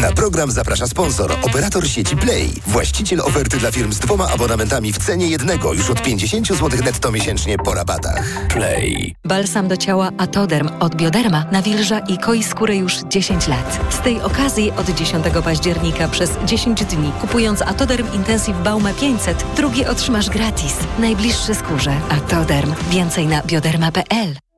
[0.00, 4.98] Na program zaprasza sponsor, operator sieci Play, właściciel oferty dla firm z dwoma abonamentami w
[4.98, 8.46] cenie jednego już od 50 zł netto miesięcznie po rabatach.
[8.48, 9.14] Play.
[9.24, 13.80] Balsam do ciała Atoderm od Bioderma nawilża i koi skórę już 10 lat.
[13.90, 19.86] Z tej okazji od 10 października przez 10 dni kupując Atoderm Intensive Baume 500, drugi
[19.86, 20.74] otrzymasz gratis.
[20.98, 22.74] Najbliższy skórze Atoderm.
[22.90, 24.49] Więcej na bioderma.pl.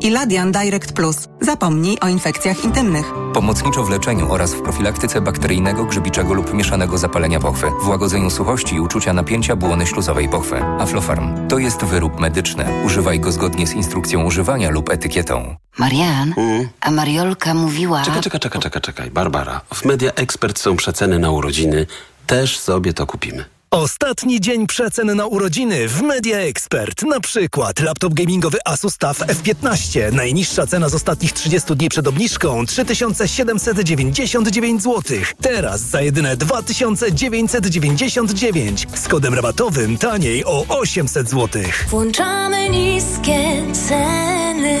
[0.00, 1.16] Iladian Direct Plus.
[1.40, 3.06] Zapomnij o infekcjach intymnych.
[3.34, 8.74] Pomocniczo w leczeniu oraz w profilaktyce bakteryjnego, grzybiczego lub mieszanego zapalenia pochwy, w łagodzeniu suchości
[8.74, 10.62] i uczucia napięcia błony śluzowej pochwy.
[10.78, 12.64] Aflofarm to jest wyrób medyczny.
[12.84, 15.56] Używaj go zgodnie z instrukcją używania lub etykietą.
[15.78, 16.34] Marian,
[16.80, 18.02] a Mariolka mówiła...
[18.02, 19.10] Czekaj, czekaj, czekaj, czekaj, czekaj.
[19.10, 21.86] Barbara, w Media Expert są przeceny na urodziny.
[22.26, 23.44] Też sobie to kupimy.
[23.74, 27.02] Ostatni dzień przecen na urodziny w Media Expert.
[27.02, 30.12] Na przykład laptop gamingowy Asus TUF F15.
[30.12, 35.02] Najniższa cena z ostatnich 30 dni przed obniżką 3799 zł.
[35.40, 41.62] Teraz za jedyne 2999 z kodem rabatowym taniej o 800 zł.
[41.90, 44.80] Włączamy niskie ceny.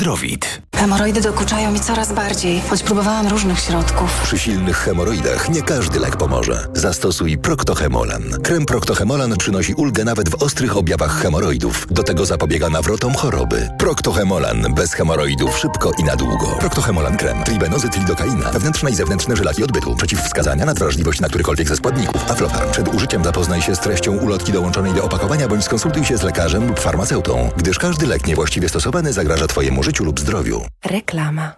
[0.00, 0.69] Zdrowit.
[0.80, 4.20] Hemoroidy dokuczają mi coraz bardziej, choć próbowałam różnych środków.
[4.22, 6.66] Przy silnych hemoroidach nie każdy lek pomoże.
[6.74, 8.22] Zastosuj Proctohemolan.
[8.42, 11.86] Krem Proctohemolan przynosi ulgę nawet w ostrych objawach hemoroidów.
[11.90, 13.68] Do tego zapobiega nawrotom choroby.
[13.78, 14.74] Proctohemolan.
[14.74, 16.46] Bez hemoroidów szybko i na długo.
[16.46, 17.44] Proctohemolan krem.
[17.44, 18.50] Tribenozy, tridokaina.
[18.50, 19.96] Wewnętrzne i zewnętrzne żylaki odbytu.
[19.96, 22.30] Przeciwwskazania na wrażliwość na którykolwiek ze składników.
[22.30, 22.70] Aflofarm.
[22.70, 26.68] Przed użyciem zapoznaj się z treścią ulotki dołączonej do opakowania bądź skonsultuj się z lekarzem
[26.68, 30.69] lub farmaceutą, gdyż każdy lek niewłaściwie stosowany zagraża Twojemu życiu lub zdrowiu.
[30.84, 31.52] Reklama.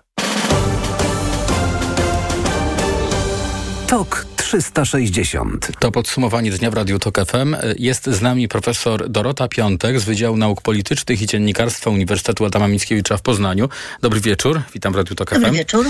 [3.87, 5.71] TOK 360.
[5.79, 7.57] To podsumowanie dnia w Radiu TOK FM.
[7.79, 13.17] Jest z nami profesor Dorota Piątek z Wydziału Nauk Politycznych i Dziennikarstwa Uniwersytetu Adama Mickiewicza
[13.17, 13.69] w Poznaniu.
[14.01, 15.55] Dobry wieczór, witam w Radiu TOK Dobry FM.
[15.55, 15.87] wieczór.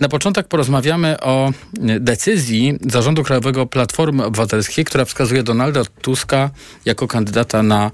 [0.00, 1.52] Na początek porozmawiamy o
[2.00, 6.50] decyzji Zarządu Krajowego Platformy Obywatelskiej, która wskazuje Donalda Tuska
[6.84, 7.90] jako kandydata na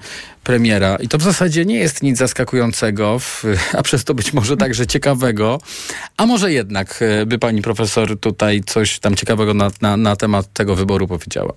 [0.46, 0.96] premiera.
[0.96, 3.20] I to w zasadzie nie jest nic zaskakującego,
[3.78, 5.60] a przez to być może także ciekawego.
[6.16, 10.52] A może jednak e, by pani profesor tutaj coś tam ciekawego na, na, na temat
[10.52, 11.52] tego wyboru powiedziała?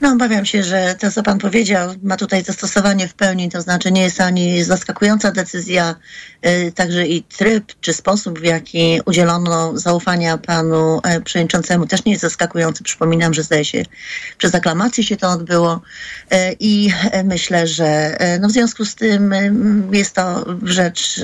[0.00, 3.92] No, obawiam się, że to, co pan powiedział, ma tutaj zastosowanie w pełni, to znaczy
[3.92, 5.94] nie jest ani zaskakująca decyzja,
[6.46, 12.12] y, także i tryb czy sposób, w jaki udzielono zaufania panu y, przewodniczącemu, też nie
[12.12, 12.84] jest zaskakujący.
[12.84, 13.82] Przypominam, że zdaje się,
[14.38, 15.80] przez aklamację się to odbyło
[16.32, 16.90] y, i
[17.24, 19.34] myślę, że no, w związku z tym
[19.92, 21.20] jest to rzecz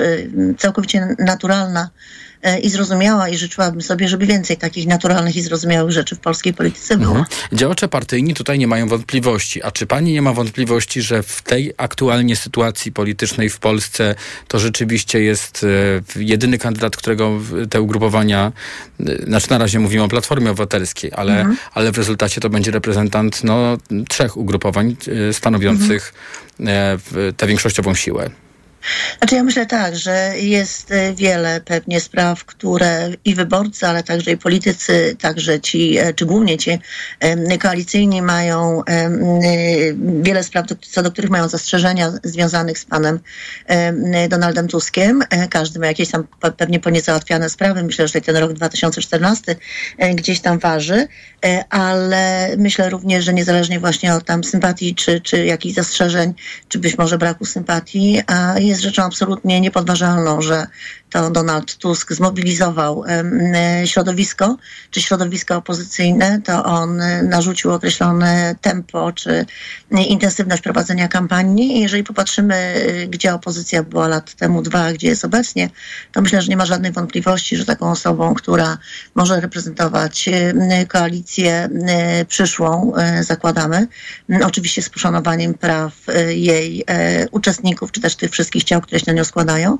[0.59, 1.91] całkowicie naturalna
[2.34, 6.55] E, i zrozumiała i życzyłabym sobie, żeby więcej takich naturalnych i zrozumiałych rzeczy w polskiej
[6.55, 7.16] polityce było.
[7.16, 7.26] Mhm.
[7.53, 9.62] Działacze partyjni tutaj nie mają wątpliwości.
[9.62, 14.14] A czy pani nie ma wątpliwości, że w tej aktualnie sytuacji politycznej w Polsce
[14.49, 15.66] to rzeczywiście jest
[16.16, 17.40] e, jedyny kandydat, którego
[17.70, 18.53] te ugrupowania,
[19.01, 21.57] e, znaczy na razie mówimy o Platformie Obywatelskiej, ale, mhm.
[21.74, 23.78] ale w rezultacie to będzie reprezentant no,
[24.09, 24.97] trzech ugrupowań
[25.32, 26.14] stanowiących
[26.61, 26.99] mhm.
[27.36, 28.30] tę większościową siłę.
[29.18, 34.30] Znaczy ja myślę tak, że jest e, wiele pewnie spraw, które i wyborcy, ale także
[34.30, 36.78] i politycy, także ci, e, czy głównie ci
[37.62, 38.82] koalicyjni mają
[40.22, 43.20] wiele spraw, co do których mają zastrzeżenia związanych z panem
[44.28, 45.22] Donaldem Tuskiem.
[45.30, 46.26] E, każdy ma jakieś tam
[46.57, 47.82] pewnie niezałatwiane sprawy.
[47.82, 49.57] Myślę, że ten rok 2014
[50.14, 51.07] gdzieś tam waży,
[51.70, 56.35] ale myślę również, że niezależnie właśnie od tam sympatii, czy, czy jakichś zastrzeżeń,
[56.68, 60.66] czy być może braku sympatii, a jest jest rzeczą absolutnie niepodważalną, że
[61.15, 64.57] to Donald Tusk zmobilizował e, środowisko,
[64.91, 69.47] czy środowiska opozycyjne, to on e, narzucił określone tempo, czy
[69.91, 71.77] intensywność prowadzenia kampanii.
[71.77, 75.71] I jeżeli popatrzymy, e, gdzie opozycja była lat temu dwa, gdzie jest obecnie,
[76.12, 78.79] to myślę, że nie ma żadnej wątpliwości, że taką osobą, która
[79.15, 80.29] może reprezentować
[80.89, 81.69] koalicję
[82.29, 83.87] przyszłą, zakładamy,
[84.45, 85.93] oczywiście z poszanowaniem praw
[86.29, 86.85] jej
[87.31, 89.79] uczestników, czy też tych wszystkich ciał, które się na nią składają,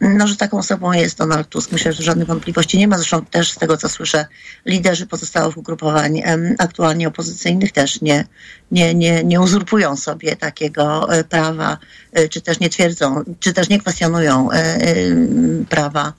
[0.00, 1.72] no, że taką osobą jest Donald Tusk.
[1.72, 2.96] Myślę, że żadnych wątpliwości nie ma.
[2.96, 4.26] Zresztą też z tego, co słyszę,
[4.66, 6.22] liderzy pozostałych ugrupowań
[6.58, 8.24] aktualnie opozycyjnych też nie,
[8.70, 11.78] nie, nie, nie uzurpują sobie takiego e, prawa,
[12.12, 14.76] e, czy też nie twierdzą, czy też nie kwestionują e,
[15.68, 16.12] prawa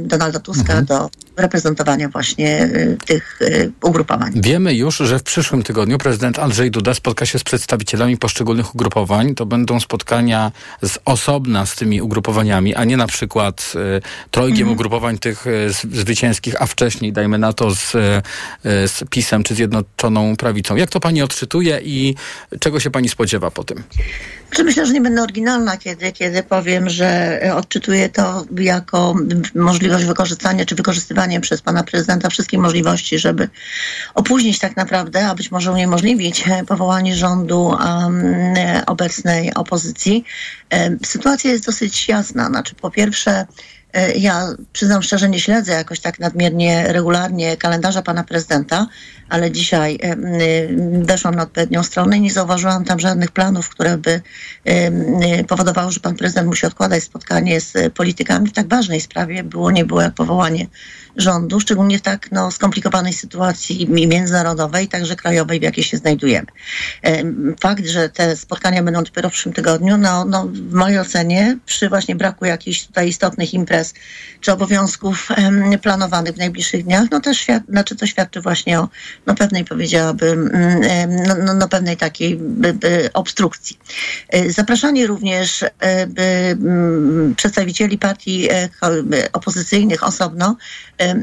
[0.00, 0.84] Donalda Tuska mhm.
[0.84, 4.32] do reprezentowania właśnie y, tych y, ugrupowań.
[4.36, 9.34] Wiemy już, że w przyszłym tygodniu prezydent Andrzej Duda spotka się z przedstawicielami poszczególnych ugrupowań.
[9.34, 10.52] To będą spotkania
[10.82, 14.72] z osobna z tymi ugrupowaniami, a nie na przykład y, trojgiem mhm.
[14.72, 15.44] ugrupowań tych
[15.92, 17.92] zwycięskich, a wcześniej dajmy na to z,
[18.64, 20.76] z PiSem czy Zjednoczoną Prawicą.
[20.76, 22.14] Jak to pani odczytuje i
[22.60, 23.82] czego się pani spodziewa po tym?
[24.48, 29.14] Znaczy, myślę, że nie będę oryginalna, kiedy, kiedy powiem, że odczytuję to jako
[29.54, 33.48] możliwość wykorzystania czy wykorzystywania przez pana prezydenta wszystkich możliwości, żeby
[34.14, 38.54] opóźnić tak naprawdę, a być może uniemożliwić powołanie rządu um,
[38.86, 40.24] obecnej opozycji.
[41.04, 42.46] Sytuacja jest dosyć jasna.
[42.46, 43.46] Znaczy, po pierwsze, e,
[44.16, 48.86] ja przyznam szczerze, nie śledzę jakoś tak nadmiernie regularnie kalendarza pana prezydenta,
[49.28, 49.98] ale dzisiaj
[51.02, 54.20] weszłam na odpowiednią stronę i nie zauważyłam tam żadnych planów, które by
[55.48, 59.44] powodowały, że pan prezydent musi odkładać spotkanie z politykami w tak ważnej sprawie.
[59.44, 60.66] Było, nie było jak powołanie
[61.16, 66.46] rządu, szczególnie w tak no, skomplikowanej sytuacji międzynarodowej, także krajowej, w jakiej się znajdujemy.
[67.60, 71.88] Fakt, że te spotkania będą dopiero w przyszłym tygodniu, no, no w mojej ocenie, przy
[71.88, 73.79] właśnie braku jakichś tutaj istotnych imprez
[74.40, 75.28] czy obowiązków
[75.82, 78.88] planowanych w najbliższych dniach, no też świad- znaczy to świadczy właśnie o
[79.26, 80.50] no, pewnej, powiedziałabym,
[81.26, 83.78] no, no, no pewnej takiej by, by obstrukcji.
[84.28, 86.56] E, zapraszanie również e, by,
[87.36, 88.68] przedstawicieli partii e,
[89.32, 90.56] opozycyjnych osobno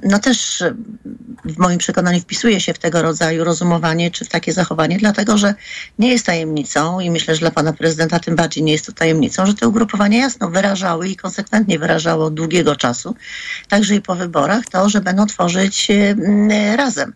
[0.04, 0.64] no też
[1.46, 5.54] w moim przekonaniu wpisuje się w tego rodzaju rozumowanie czy w takie zachowanie, dlatego że
[6.00, 9.46] nie jest tajemnicą i myślę, że dla pana prezydenta tym bardziej nie jest to tajemnicą,
[9.46, 13.16] że te ugrupowania jasno wyrażały i konsekwentnie wyrażało od długiego czasu,
[13.68, 15.88] także i po wyborach, to, że będą tworzyć
[16.76, 17.14] razem.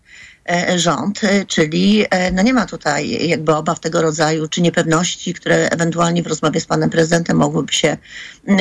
[0.49, 5.33] E, rząd, e, czyli e, no nie ma tutaj jakby obaw tego rodzaju, czy niepewności,
[5.33, 7.97] które ewentualnie w rozmowie z panem prezydentem mogłyby się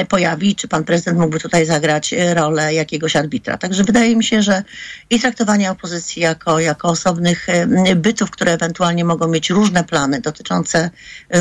[0.08, 3.58] pojawić, czy pan prezydent mógłby tutaj zagrać rolę jakiegoś arbitra.
[3.58, 4.62] Także wydaje mi się, że
[5.10, 7.46] i traktowanie opozycji jako, jako osobnych
[7.96, 10.90] bytów, które ewentualnie mogą mieć różne plany dotyczące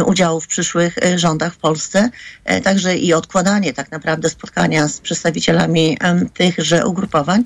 [0.06, 2.10] udziału w przyszłych rządach w Polsce,
[2.64, 5.98] także i odkładanie tak naprawdę spotkania z przedstawicielami
[6.34, 7.44] tychże ugrupowań,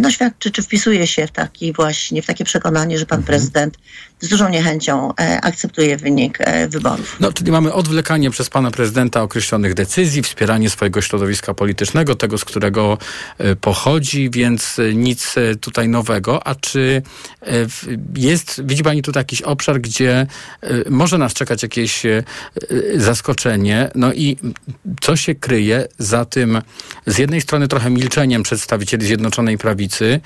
[0.00, 3.26] no świadczy, czy wpisuje się w taki właśnie, w takie przekonanie, że pan mhm.
[3.26, 3.78] prezydent
[4.20, 7.16] z dużą niechęcią e, akceptuje wynik e, wyborów.
[7.20, 12.44] No, czyli mamy odwlekanie przez pana prezydenta określonych decyzji, wspieranie swojego środowiska politycznego, tego, z
[12.44, 12.98] którego
[13.38, 16.46] e, pochodzi, więc nic tutaj nowego.
[16.46, 17.02] A czy
[18.16, 20.26] jest, widzi pani tu jakiś obszar, gdzie
[20.90, 22.02] może nas czekać jakieś
[22.96, 23.90] zaskoczenie?
[23.94, 24.36] No i
[25.00, 26.62] co się kryje za tym,
[27.06, 30.20] z jednej strony trochę milczeniem przedstawicieli Zjednoczonej Prawicy,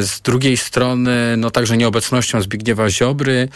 [0.00, 3.48] z drugiej strony no także nieobecnością Zbigniewa Ziobry.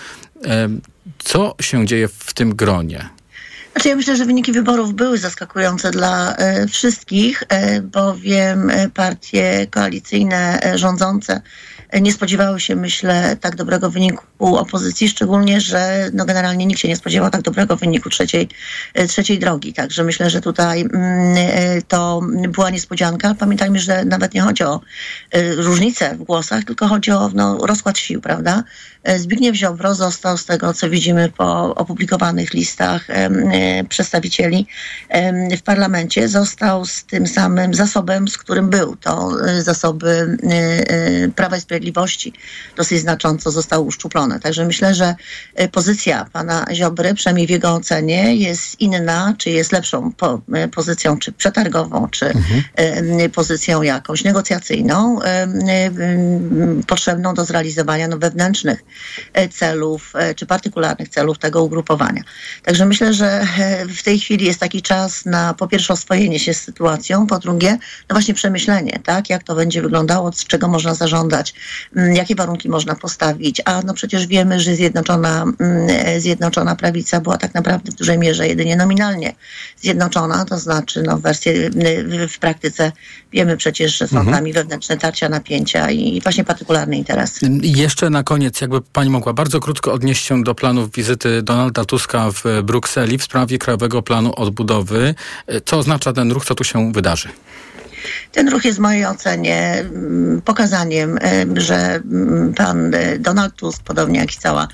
[1.18, 3.08] Co się dzieje w tym gronie?
[3.78, 9.66] Znaczy ja myślę, że wyniki wyborów były zaskakujące dla e, wszystkich, e, bowiem e, partie
[9.70, 11.40] koalicyjne rządzące
[12.00, 16.96] nie spodziewały się, myślę, tak dobrego wyniku opozycji, szczególnie, że no generalnie nikt się nie
[16.96, 18.48] spodziewał tak dobrego wyniku trzeciej,
[19.08, 19.72] trzeciej drogi.
[19.72, 21.36] Także myślę, że tutaj mm,
[21.88, 23.34] to była niespodzianka.
[23.38, 24.80] Pamiętajmy, że nawet nie chodzi o
[25.56, 28.64] różnice w głosach, tylko chodzi o no, rozkład sił, prawda?
[29.16, 33.06] Zbigniew Ziobro został z tego, co widzimy po opublikowanych listach
[33.88, 34.66] przedstawicieli
[35.58, 38.96] w parlamencie, został z tym samym zasobem, z którym był.
[38.96, 42.32] To e, zasoby e, e, Prawa i Sprawiedliwości
[42.76, 44.40] dosyć znacząco zostały uszczuplone.
[44.40, 45.14] Także myślę, że
[45.72, 50.40] pozycja pana Ziobry, przynajmniej w jego ocenie, jest inna, czy jest lepszą po,
[50.74, 53.30] pozycją, czy przetargową, czy mhm.
[53.30, 55.18] pozycją jakąś negocjacyjną,
[56.86, 58.84] potrzebną do zrealizowania no, wewnętrznych
[59.50, 62.22] celów, czy partykularnych celów tego ugrupowania.
[62.62, 63.46] Także myślę, że
[63.98, 67.70] w tej chwili jest taki czas na po pierwsze oswojenie się z sytuacją, po drugie
[68.08, 71.54] no właśnie przemyślenie, tak, jak to będzie wyglądało, z czego można zażądać,
[71.96, 77.38] mm, jakie warunki można postawić, a no przecież wiemy, że zjednoczona, mm, zjednoczona prawica była
[77.38, 79.34] tak naprawdę w dużej mierze jedynie nominalnie
[79.76, 81.52] zjednoczona, to znaczy no w wersji,
[82.28, 82.92] w praktyce
[83.32, 84.36] wiemy przecież, że są mhm.
[84.36, 87.50] tam i wewnętrzne tarcia, napięcia i właśnie partykularne interesy.
[87.62, 92.30] Jeszcze na koniec, jakby pani mogła bardzo krótko odnieść się do planów wizyty Donalda Tuska
[92.30, 95.14] w Brukseli w sprawie Krajowego Planu Odbudowy.
[95.64, 96.44] Co oznacza ten ruch?
[96.44, 97.28] Co tu się wydarzy?
[98.32, 101.18] Ten ruch jest w mojej ocenie mm, pokazaniem,
[101.54, 104.68] że mm, pan Donald Tusk, podobnie jak i cała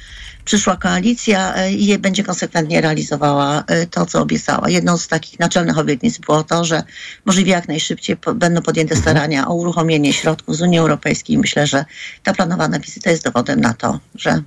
[0.44, 4.70] przyszła koalicja, e, je będzie konsekwentnie realizowała e, to, co obiecała.
[4.70, 6.82] Jedną z takich naczelnych obietnic było to, że
[7.24, 9.02] możliwie jak najszybciej będą podjęte mhm.
[9.02, 11.38] starania o uruchomienie środków z Unii Europejskiej.
[11.38, 11.84] Myślę, że
[12.22, 14.42] ta planowana wizyta jest dowodem na to, że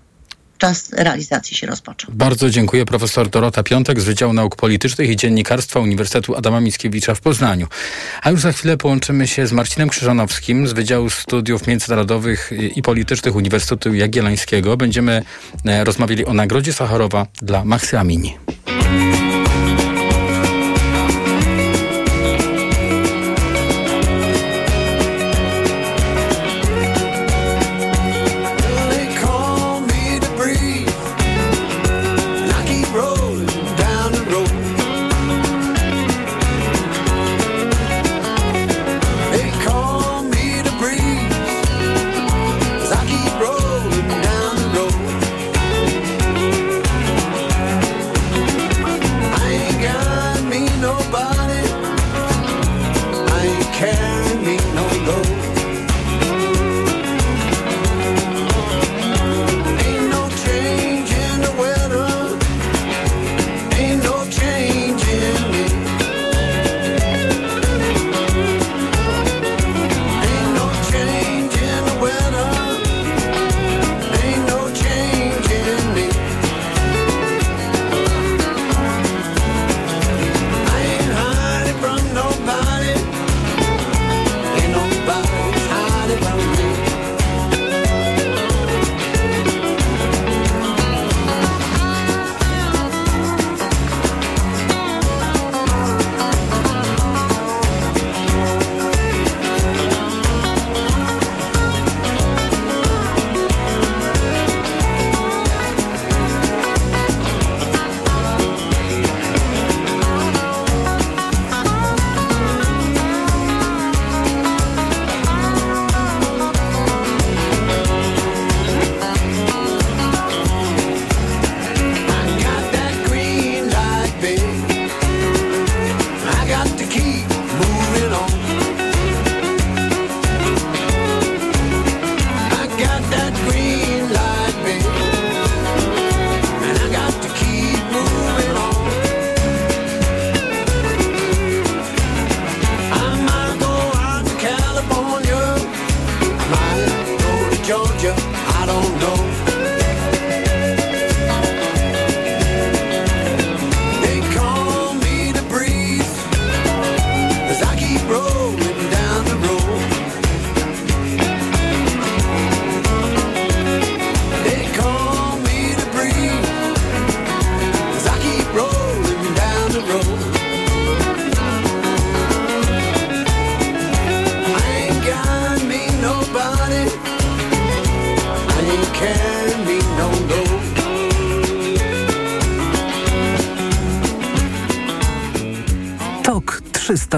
[0.57, 2.11] czas realizacji się rozpoczął.
[2.13, 2.85] Bardzo dziękuję.
[2.85, 7.67] Profesor Dorota Piątek z Wydziału Nauk Politycznych i Dziennikarstwa Uniwersytetu Adama Mickiewicza w Poznaniu.
[8.21, 13.35] A już za chwilę połączymy się z Marcinem Krzyżanowskim z Wydziału Studiów Międzynarodowych i Politycznych
[13.35, 14.77] Uniwersytetu Jagiellońskiego.
[14.77, 15.23] Będziemy
[15.65, 18.37] e, rozmawiali o Nagrodzie Sacharowa dla Maxy Amini.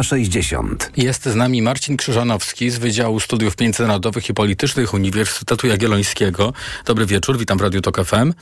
[0.09, 0.91] 360.
[0.97, 6.53] Jest z nami Marcin Krzyżanowski z Wydziału Studiów Międzynarodowych i Politycznych Uniwersytetu Jagiellońskiego.
[6.85, 8.33] Dobry wieczór, witam w Radiu TOK FM.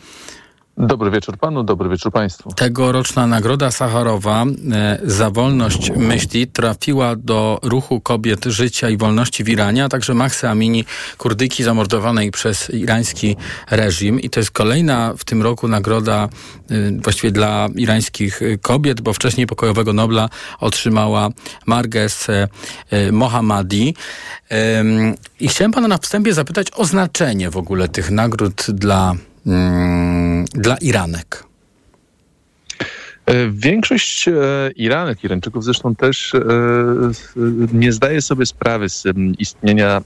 [0.80, 2.54] Dobry wieczór panu, dobry wieczór państwu.
[2.54, 9.50] Tegoroczna Nagroda Sacharowa e, za wolność myśli trafiła do ruchu kobiet życia i wolności w
[9.50, 10.86] Iranie, a także Mahsa Amini,
[11.18, 13.36] kurdyki zamordowanej przez irański
[13.72, 14.20] reżim.
[14.20, 19.48] I to jest kolejna w tym roku nagroda e, właściwie dla irańskich kobiet, bo wcześniej
[19.48, 21.30] pokojowego Nobla otrzymała
[21.66, 22.48] Marges e,
[23.12, 23.96] Mohammadi.
[25.40, 29.16] I chciałem pana na wstępie zapytać o znaczenie w ogóle tych nagród dla
[29.48, 31.48] Mm, dla Iranek?
[33.28, 34.34] E, większość e,
[34.76, 36.40] Iranek, Irańczyków zresztą też e,
[37.74, 39.04] nie zdaje sobie sprawy z
[39.40, 40.02] istnienia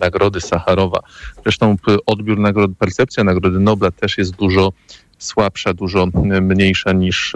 [0.00, 1.00] Nagrody Sacharowa.
[1.42, 1.76] Zresztą
[2.06, 4.72] odbiór nagrody, percepcja Nagrody Nobla też jest dużo
[5.18, 6.06] słabsza, dużo
[6.40, 7.32] mniejsza niż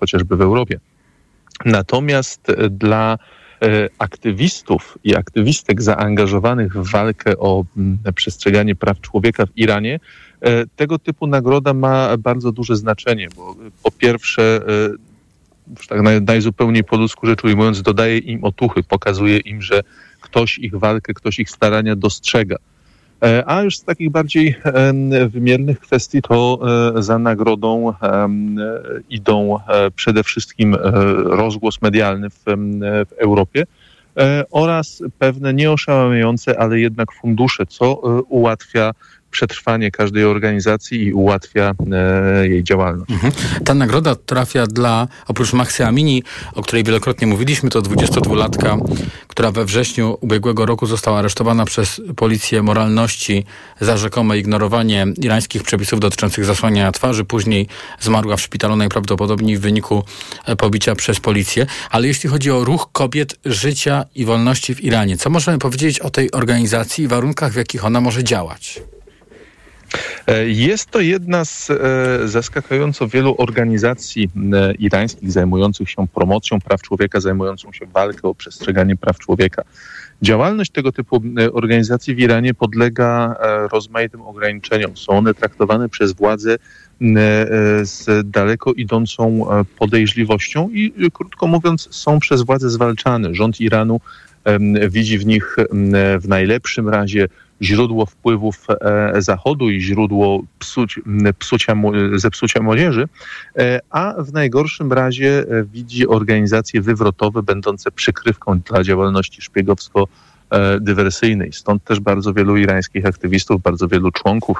[0.00, 0.80] chociażby w Europie.
[1.64, 3.18] Natomiast dla
[3.98, 7.64] aktywistów i aktywistek zaangażowanych w walkę o
[8.14, 10.00] przestrzeganie praw człowieka w Iranie,
[10.76, 14.60] tego typu nagroda ma bardzo duże znaczenie, bo po pierwsze,
[15.76, 19.80] e, tak najzupełniej po ludzku rzecz ujmując, dodaje im otuchy, pokazuje im, że
[20.20, 22.56] ktoś ich walkę, ktoś ich starania dostrzega.
[23.22, 24.56] E, a już z takich bardziej
[25.28, 26.60] wymiernych kwestii to
[27.02, 27.92] za nagrodą
[29.10, 29.58] idą
[29.96, 30.74] przede wszystkim
[31.24, 32.42] rozgłos medialny w,
[33.08, 33.64] w Europie
[34.50, 37.94] oraz pewne nieoszałamiające, ale jednak fundusze, co
[38.28, 38.92] ułatwia
[39.30, 43.10] przetrwanie każdej organizacji i ułatwia e, jej działalność.
[43.10, 43.32] Mhm.
[43.64, 46.22] Ta nagroda trafia dla, oprócz Maxy Amini,
[46.54, 48.78] o której wielokrotnie mówiliśmy, to 22-latka,
[49.28, 53.44] która we wrześniu ubiegłego roku została aresztowana przez policję moralności
[53.80, 57.24] za rzekome ignorowanie irańskich przepisów dotyczących zasłaniania twarzy.
[57.24, 57.68] Później
[58.00, 60.04] zmarła w szpitalu najprawdopodobniej w wyniku
[60.44, 61.66] e, pobicia przez policję.
[61.90, 66.10] Ale jeśli chodzi o ruch kobiet, życia i wolności w Iranie, co możemy powiedzieć o
[66.10, 68.80] tej organizacji i warunkach, w jakich ona może działać?
[70.26, 76.82] E, jest to jedna z e, zaskakująco wielu organizacji e, irańskich zajmujących się promocją praw
[76.82, 79.62] człowieka, zajmującą się walką o przestrzeganie praw człowieka.
[80.22, 81.22] Działalność tego typu
[81.52, 83.36] organizacji w Iranie podlega
[83.72, 84.96] rozmaitym ograniczeniom.
[84.96, 86.56] Są one traktowane przez władze
[87.82, 89.46] z daleko idącą
[89.78, 93.34] podejrzliwością i krótko mówiąc są przez władze zwalczane.
[93.34, 94.00] Rząd Iranu
[94.88, 95.56] widzi w nich
[96.20, 97.28] w najlepszym razie
[97.62, 101.00] źródło wpływów e, Zachodu i źródło psuć,
[101.38, 101.74] psucia,
[102.14, 103.08] zepsucia młodzieży,
[103.58, 110.08] e, a w najgorszym razie e, widzi organizacje wywrotowe będące przykrywką dla działalności szpiegowsko
[110.80, 111.52] dywersyjnej.
[111.52, 114.58] Stąd też bardzo wielu irańskich aktywistów, bardzo wielu członków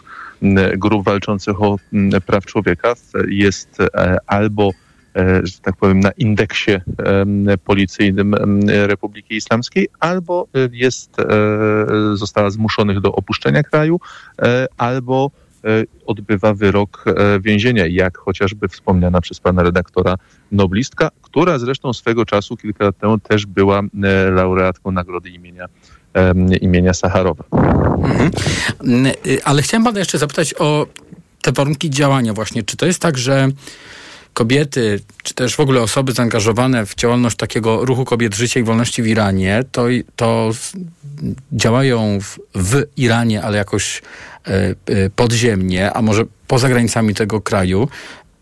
[0.76, 1.78] grup walczących o
[2.26, 2.94] praw człowieka
[3.28, 3.78] jest
[4.26, 4.70] albo
[5.42, 6.72] że tak powiem, na indeksie
[7.64, 8.34] policyjnym
[8.66, 11.24] Republiki Islamskiej, albo e, jest, e,
[12.14, 14.00] została zmuszonych do opuszczenia kraju,
[14.76, 15.30] albo
[16.06, 17.04] odbywa wyrok
[17.40, 20.14] więzienia, jak chociażby wspomniana przez pana redaktora
[20.52, 23.82] noblistka, która zresztą swego czasu, kilka lat temu, też była
[24.32, 25.66] laureatką nagrody imienia
[26.60, 27.44] imienia Sacharowa.
[27.52, 28.30] Mhm.
[29.44, 30.86] Ale chciałem pana jeszcze zapytać o
[31.42, 32.62] te warunki działania właśnie.
[32.62, 33.48] Czy to jest tak, że
[34.34, 39.02] kobiety, czy też w ogóle osoby zaangażowane w działalność takiego ruchu kobiet życia i wolności
[39.02, 39.84] w Iranie, to,
[40.16, 40.50] to
[41.52, 44.02] działają w, w Iranie, ale jakoś
[44.46, 47.88] e, e, podziemnie, a może poza granicami tego kraju,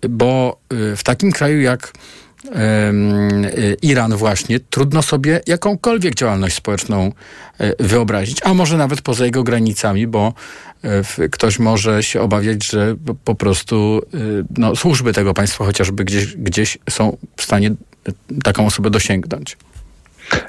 [0.09, 0.59] bo
[0.93, 1.93] e, w takim kraju jak
[3.83, 7.13] Iran właśnie, trudno sobie jakąkolwiek działalność społeczną
[7.79, 10.35] wyobrazić, a może nawet poza jego granicami, bo
[11.31, 16.79] ktoś może się obawiać, że po prostu y, no, służby tego państwa chociażby gdzieś, gdzieś
[16.91, 17.75] są w stanie
[18.43, 19.57] taką osobę dosięgnąć.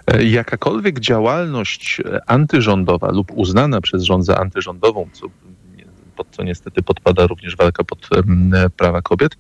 [0.08, 5.28] E, jakakolwiek działalność antyrządowa lub uznana przez rząd za antyrządową, co,
[6.16, 8.10] pod co niestety podpada również walka pod
[8.78, 9.38] prawa kobiet,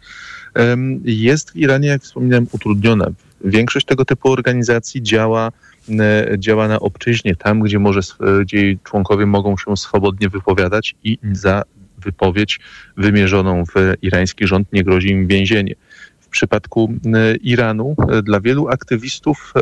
[1.03, 3.05] jest w Iranie, jak wspominałem, utrudniona.
[3.45, 5.51] Większość tego typu organizacji działa
[5.99, 7.99] E, działa na obczyźnie, tam gdzie, może,
[8.41, 11.63] gdzie jej członkowie mogą się swobodnie wypowiadać i za
[11.97, 12.59] wypowiedź
[12.97, 15.75] wymierzoną w irański rząd nie grozi im więzienie.
[16.19, 19.53] W przypadku e, Iranu e, dla wielu aktywistów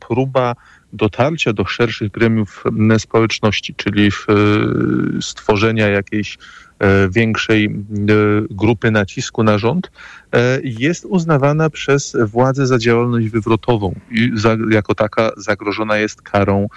[0.00, 0.54] próba
[0.92, 2.64] dotarcia do szerszych gremiów
[2.98, 4.10] społeczności, czyli
[5.20, 6.65] stworzenia jakiejś E,
[7.10, 7.70] większej e,
[8.50, 9.90] grupy nacisku na rząd,
[10.32, 16.68] e, jest uznawana przez władze za działalność wywrotową i za, jako taka zagrożona jest karą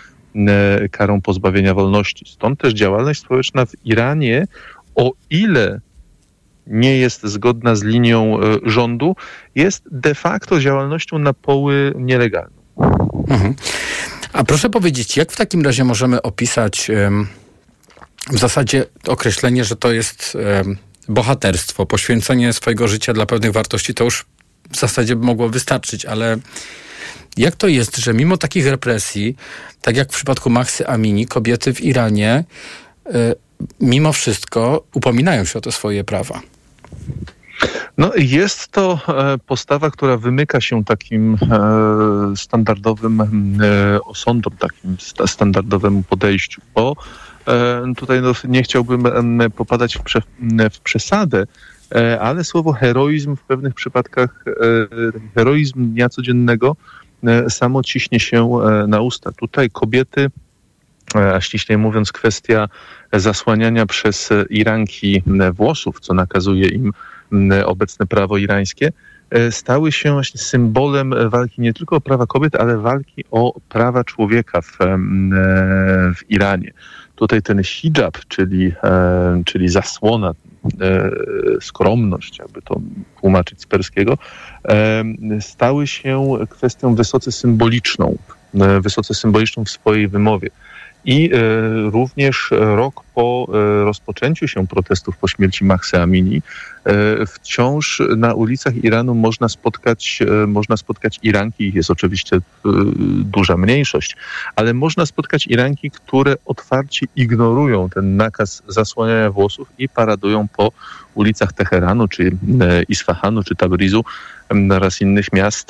[0.91, 2.25] karą pozbawienia wolności.
[2.27, 4.47] Stąd też działalność społeczna w Iranie,
[4.95, 5.81] o ile
[6.67, 9.15] nie jest zgodna z linią rządu,
[9.55, 12.57] jest de facto działalnością na poły nielegalną.
[13.27, 13.55] Mhm.
[14.33, 16.91] A proszę powiedzieć, jak w takim razie możemy opisać
[18.31, 20.37] w zasadzie określenie, że to jest
[21.07, 24.25] bohaterstwo, poświęcenie swojego życia dla pewnych wartości, to już
[24.71, 26.37] w zasadzie mogło wystarczyć, ale
[27.37, 29.35] jak to jest, że mimo takich represji,
[29.81, 32.43] tak jak w przypadku Maxy Amini, kobiety w Iranie
[33.07, 33.11] y,
[33.79, 36.41] mimo wszystko upominają się o te swoje prawa?
[37.97, 44.97] No, jest to e, postawa, która wymyka się takim e, standardowym e, osądom, takim
[45.27, 46.95] standardowemu podejściu, bo
[47.97, 49.03] tutaj no, nie chciałbym
[49.55, 50.21] popadać w, prze,
[50.71, 51.45] w przesadę,
[52.19, 54.45] ale słowo heroizm w pewnych przypadkach,
[55.35, 56.75] heroizm dnia codziennego
[57.49, 59.31] samo ciśnie się na usta.
[59.31, 60.27] Tutaj kobiety,
[61.15, 62.69] a ściślej mówiąc kwestia
[63.13, 65.23] zasłaniania przez Iranki
[65.53, 66.93] włosów, co nakazuje im
[67.65, 68.91] obecne prawo irańskie,
[69.29, 74.03] e, stały się właśnie symbolem walki nie tylko o prawa kobiet, ale walki o prawa
[74.03, 74.97] człowieka w, e,
[76.15, 76.71] w Iranie.
[77.19, 80.33] Tutaj ten hijab, czyli, e, czyli zasłona,
[81.61, 82.81] skromność, jakby to
[83.21, 84.17] tłumaczyć z perskiego,
[85.39, 88.17] stały się kwestią wysoce symboliczną,
[88.81, 90.49] wysoce symboliczną w swojej wymowie.
[91.05, 91.29] I
[91.91, 93.47] również rok po
[93.85, 96.41] rozpoczęciu się protestów po śmierci Mahsa Amini,
[96.85, 102.39] E, wciąż na ulicach Iranu można spotkać, e, można spotkać Iranki, jest oczywiście e,
[103.23, 104.15] duża mniejszość,
[104.55, 110.71] ale można spotkać Iranki, które otwarcie ignorują ten nakaz zasłaniania włosów i paradują po
[111.15, 112.31] ulicach Teheranu, czy
[112.89, 114.03] Isfahanu, czy Tabrizu
[114.71, 115.69] oraz innych miast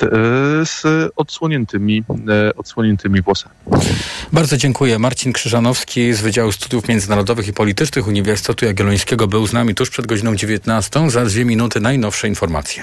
[0.64, 0.82] z
[1.16, 2.04] odsłoniętymi,
[2.56, 3.54] odsłoniętymi włosami.
[4.32, 4.98] Bardzo dziękuję.
[4.98, 10.06] Marcin Krzyżanowski z Wydziału Studiów Międzynarodowych i Politycznych Uniwersytetu Jagiellońskiego był z nami tuż przed
[10.06, 11.10] godziną 19.
[11.10, 12.82] Za dwie minuty najnowsze informacje.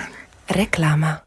[0.50, 1.27] Reklama.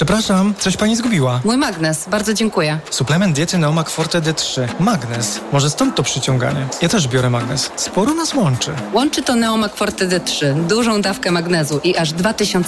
[0.00, 1.40] Przepraszam, coś pani zgubiła.
[1.44, 2.78] Mój magnes, bardzo dziękuję.
[2.90, 4.68] Suplement diety Neomak Forte D3.
[4.78, 5.40] Magnes.
[5.52, 6.66] Może stąd to przyciąganie.
[6.82, 7.70] Ja też biorę magnes.
[7.76, 8.72] Sporo nas łączy.
[8.92, 12.58] Łączy to Neomak Forte D3, dużą dawkę magnezu i aż 2000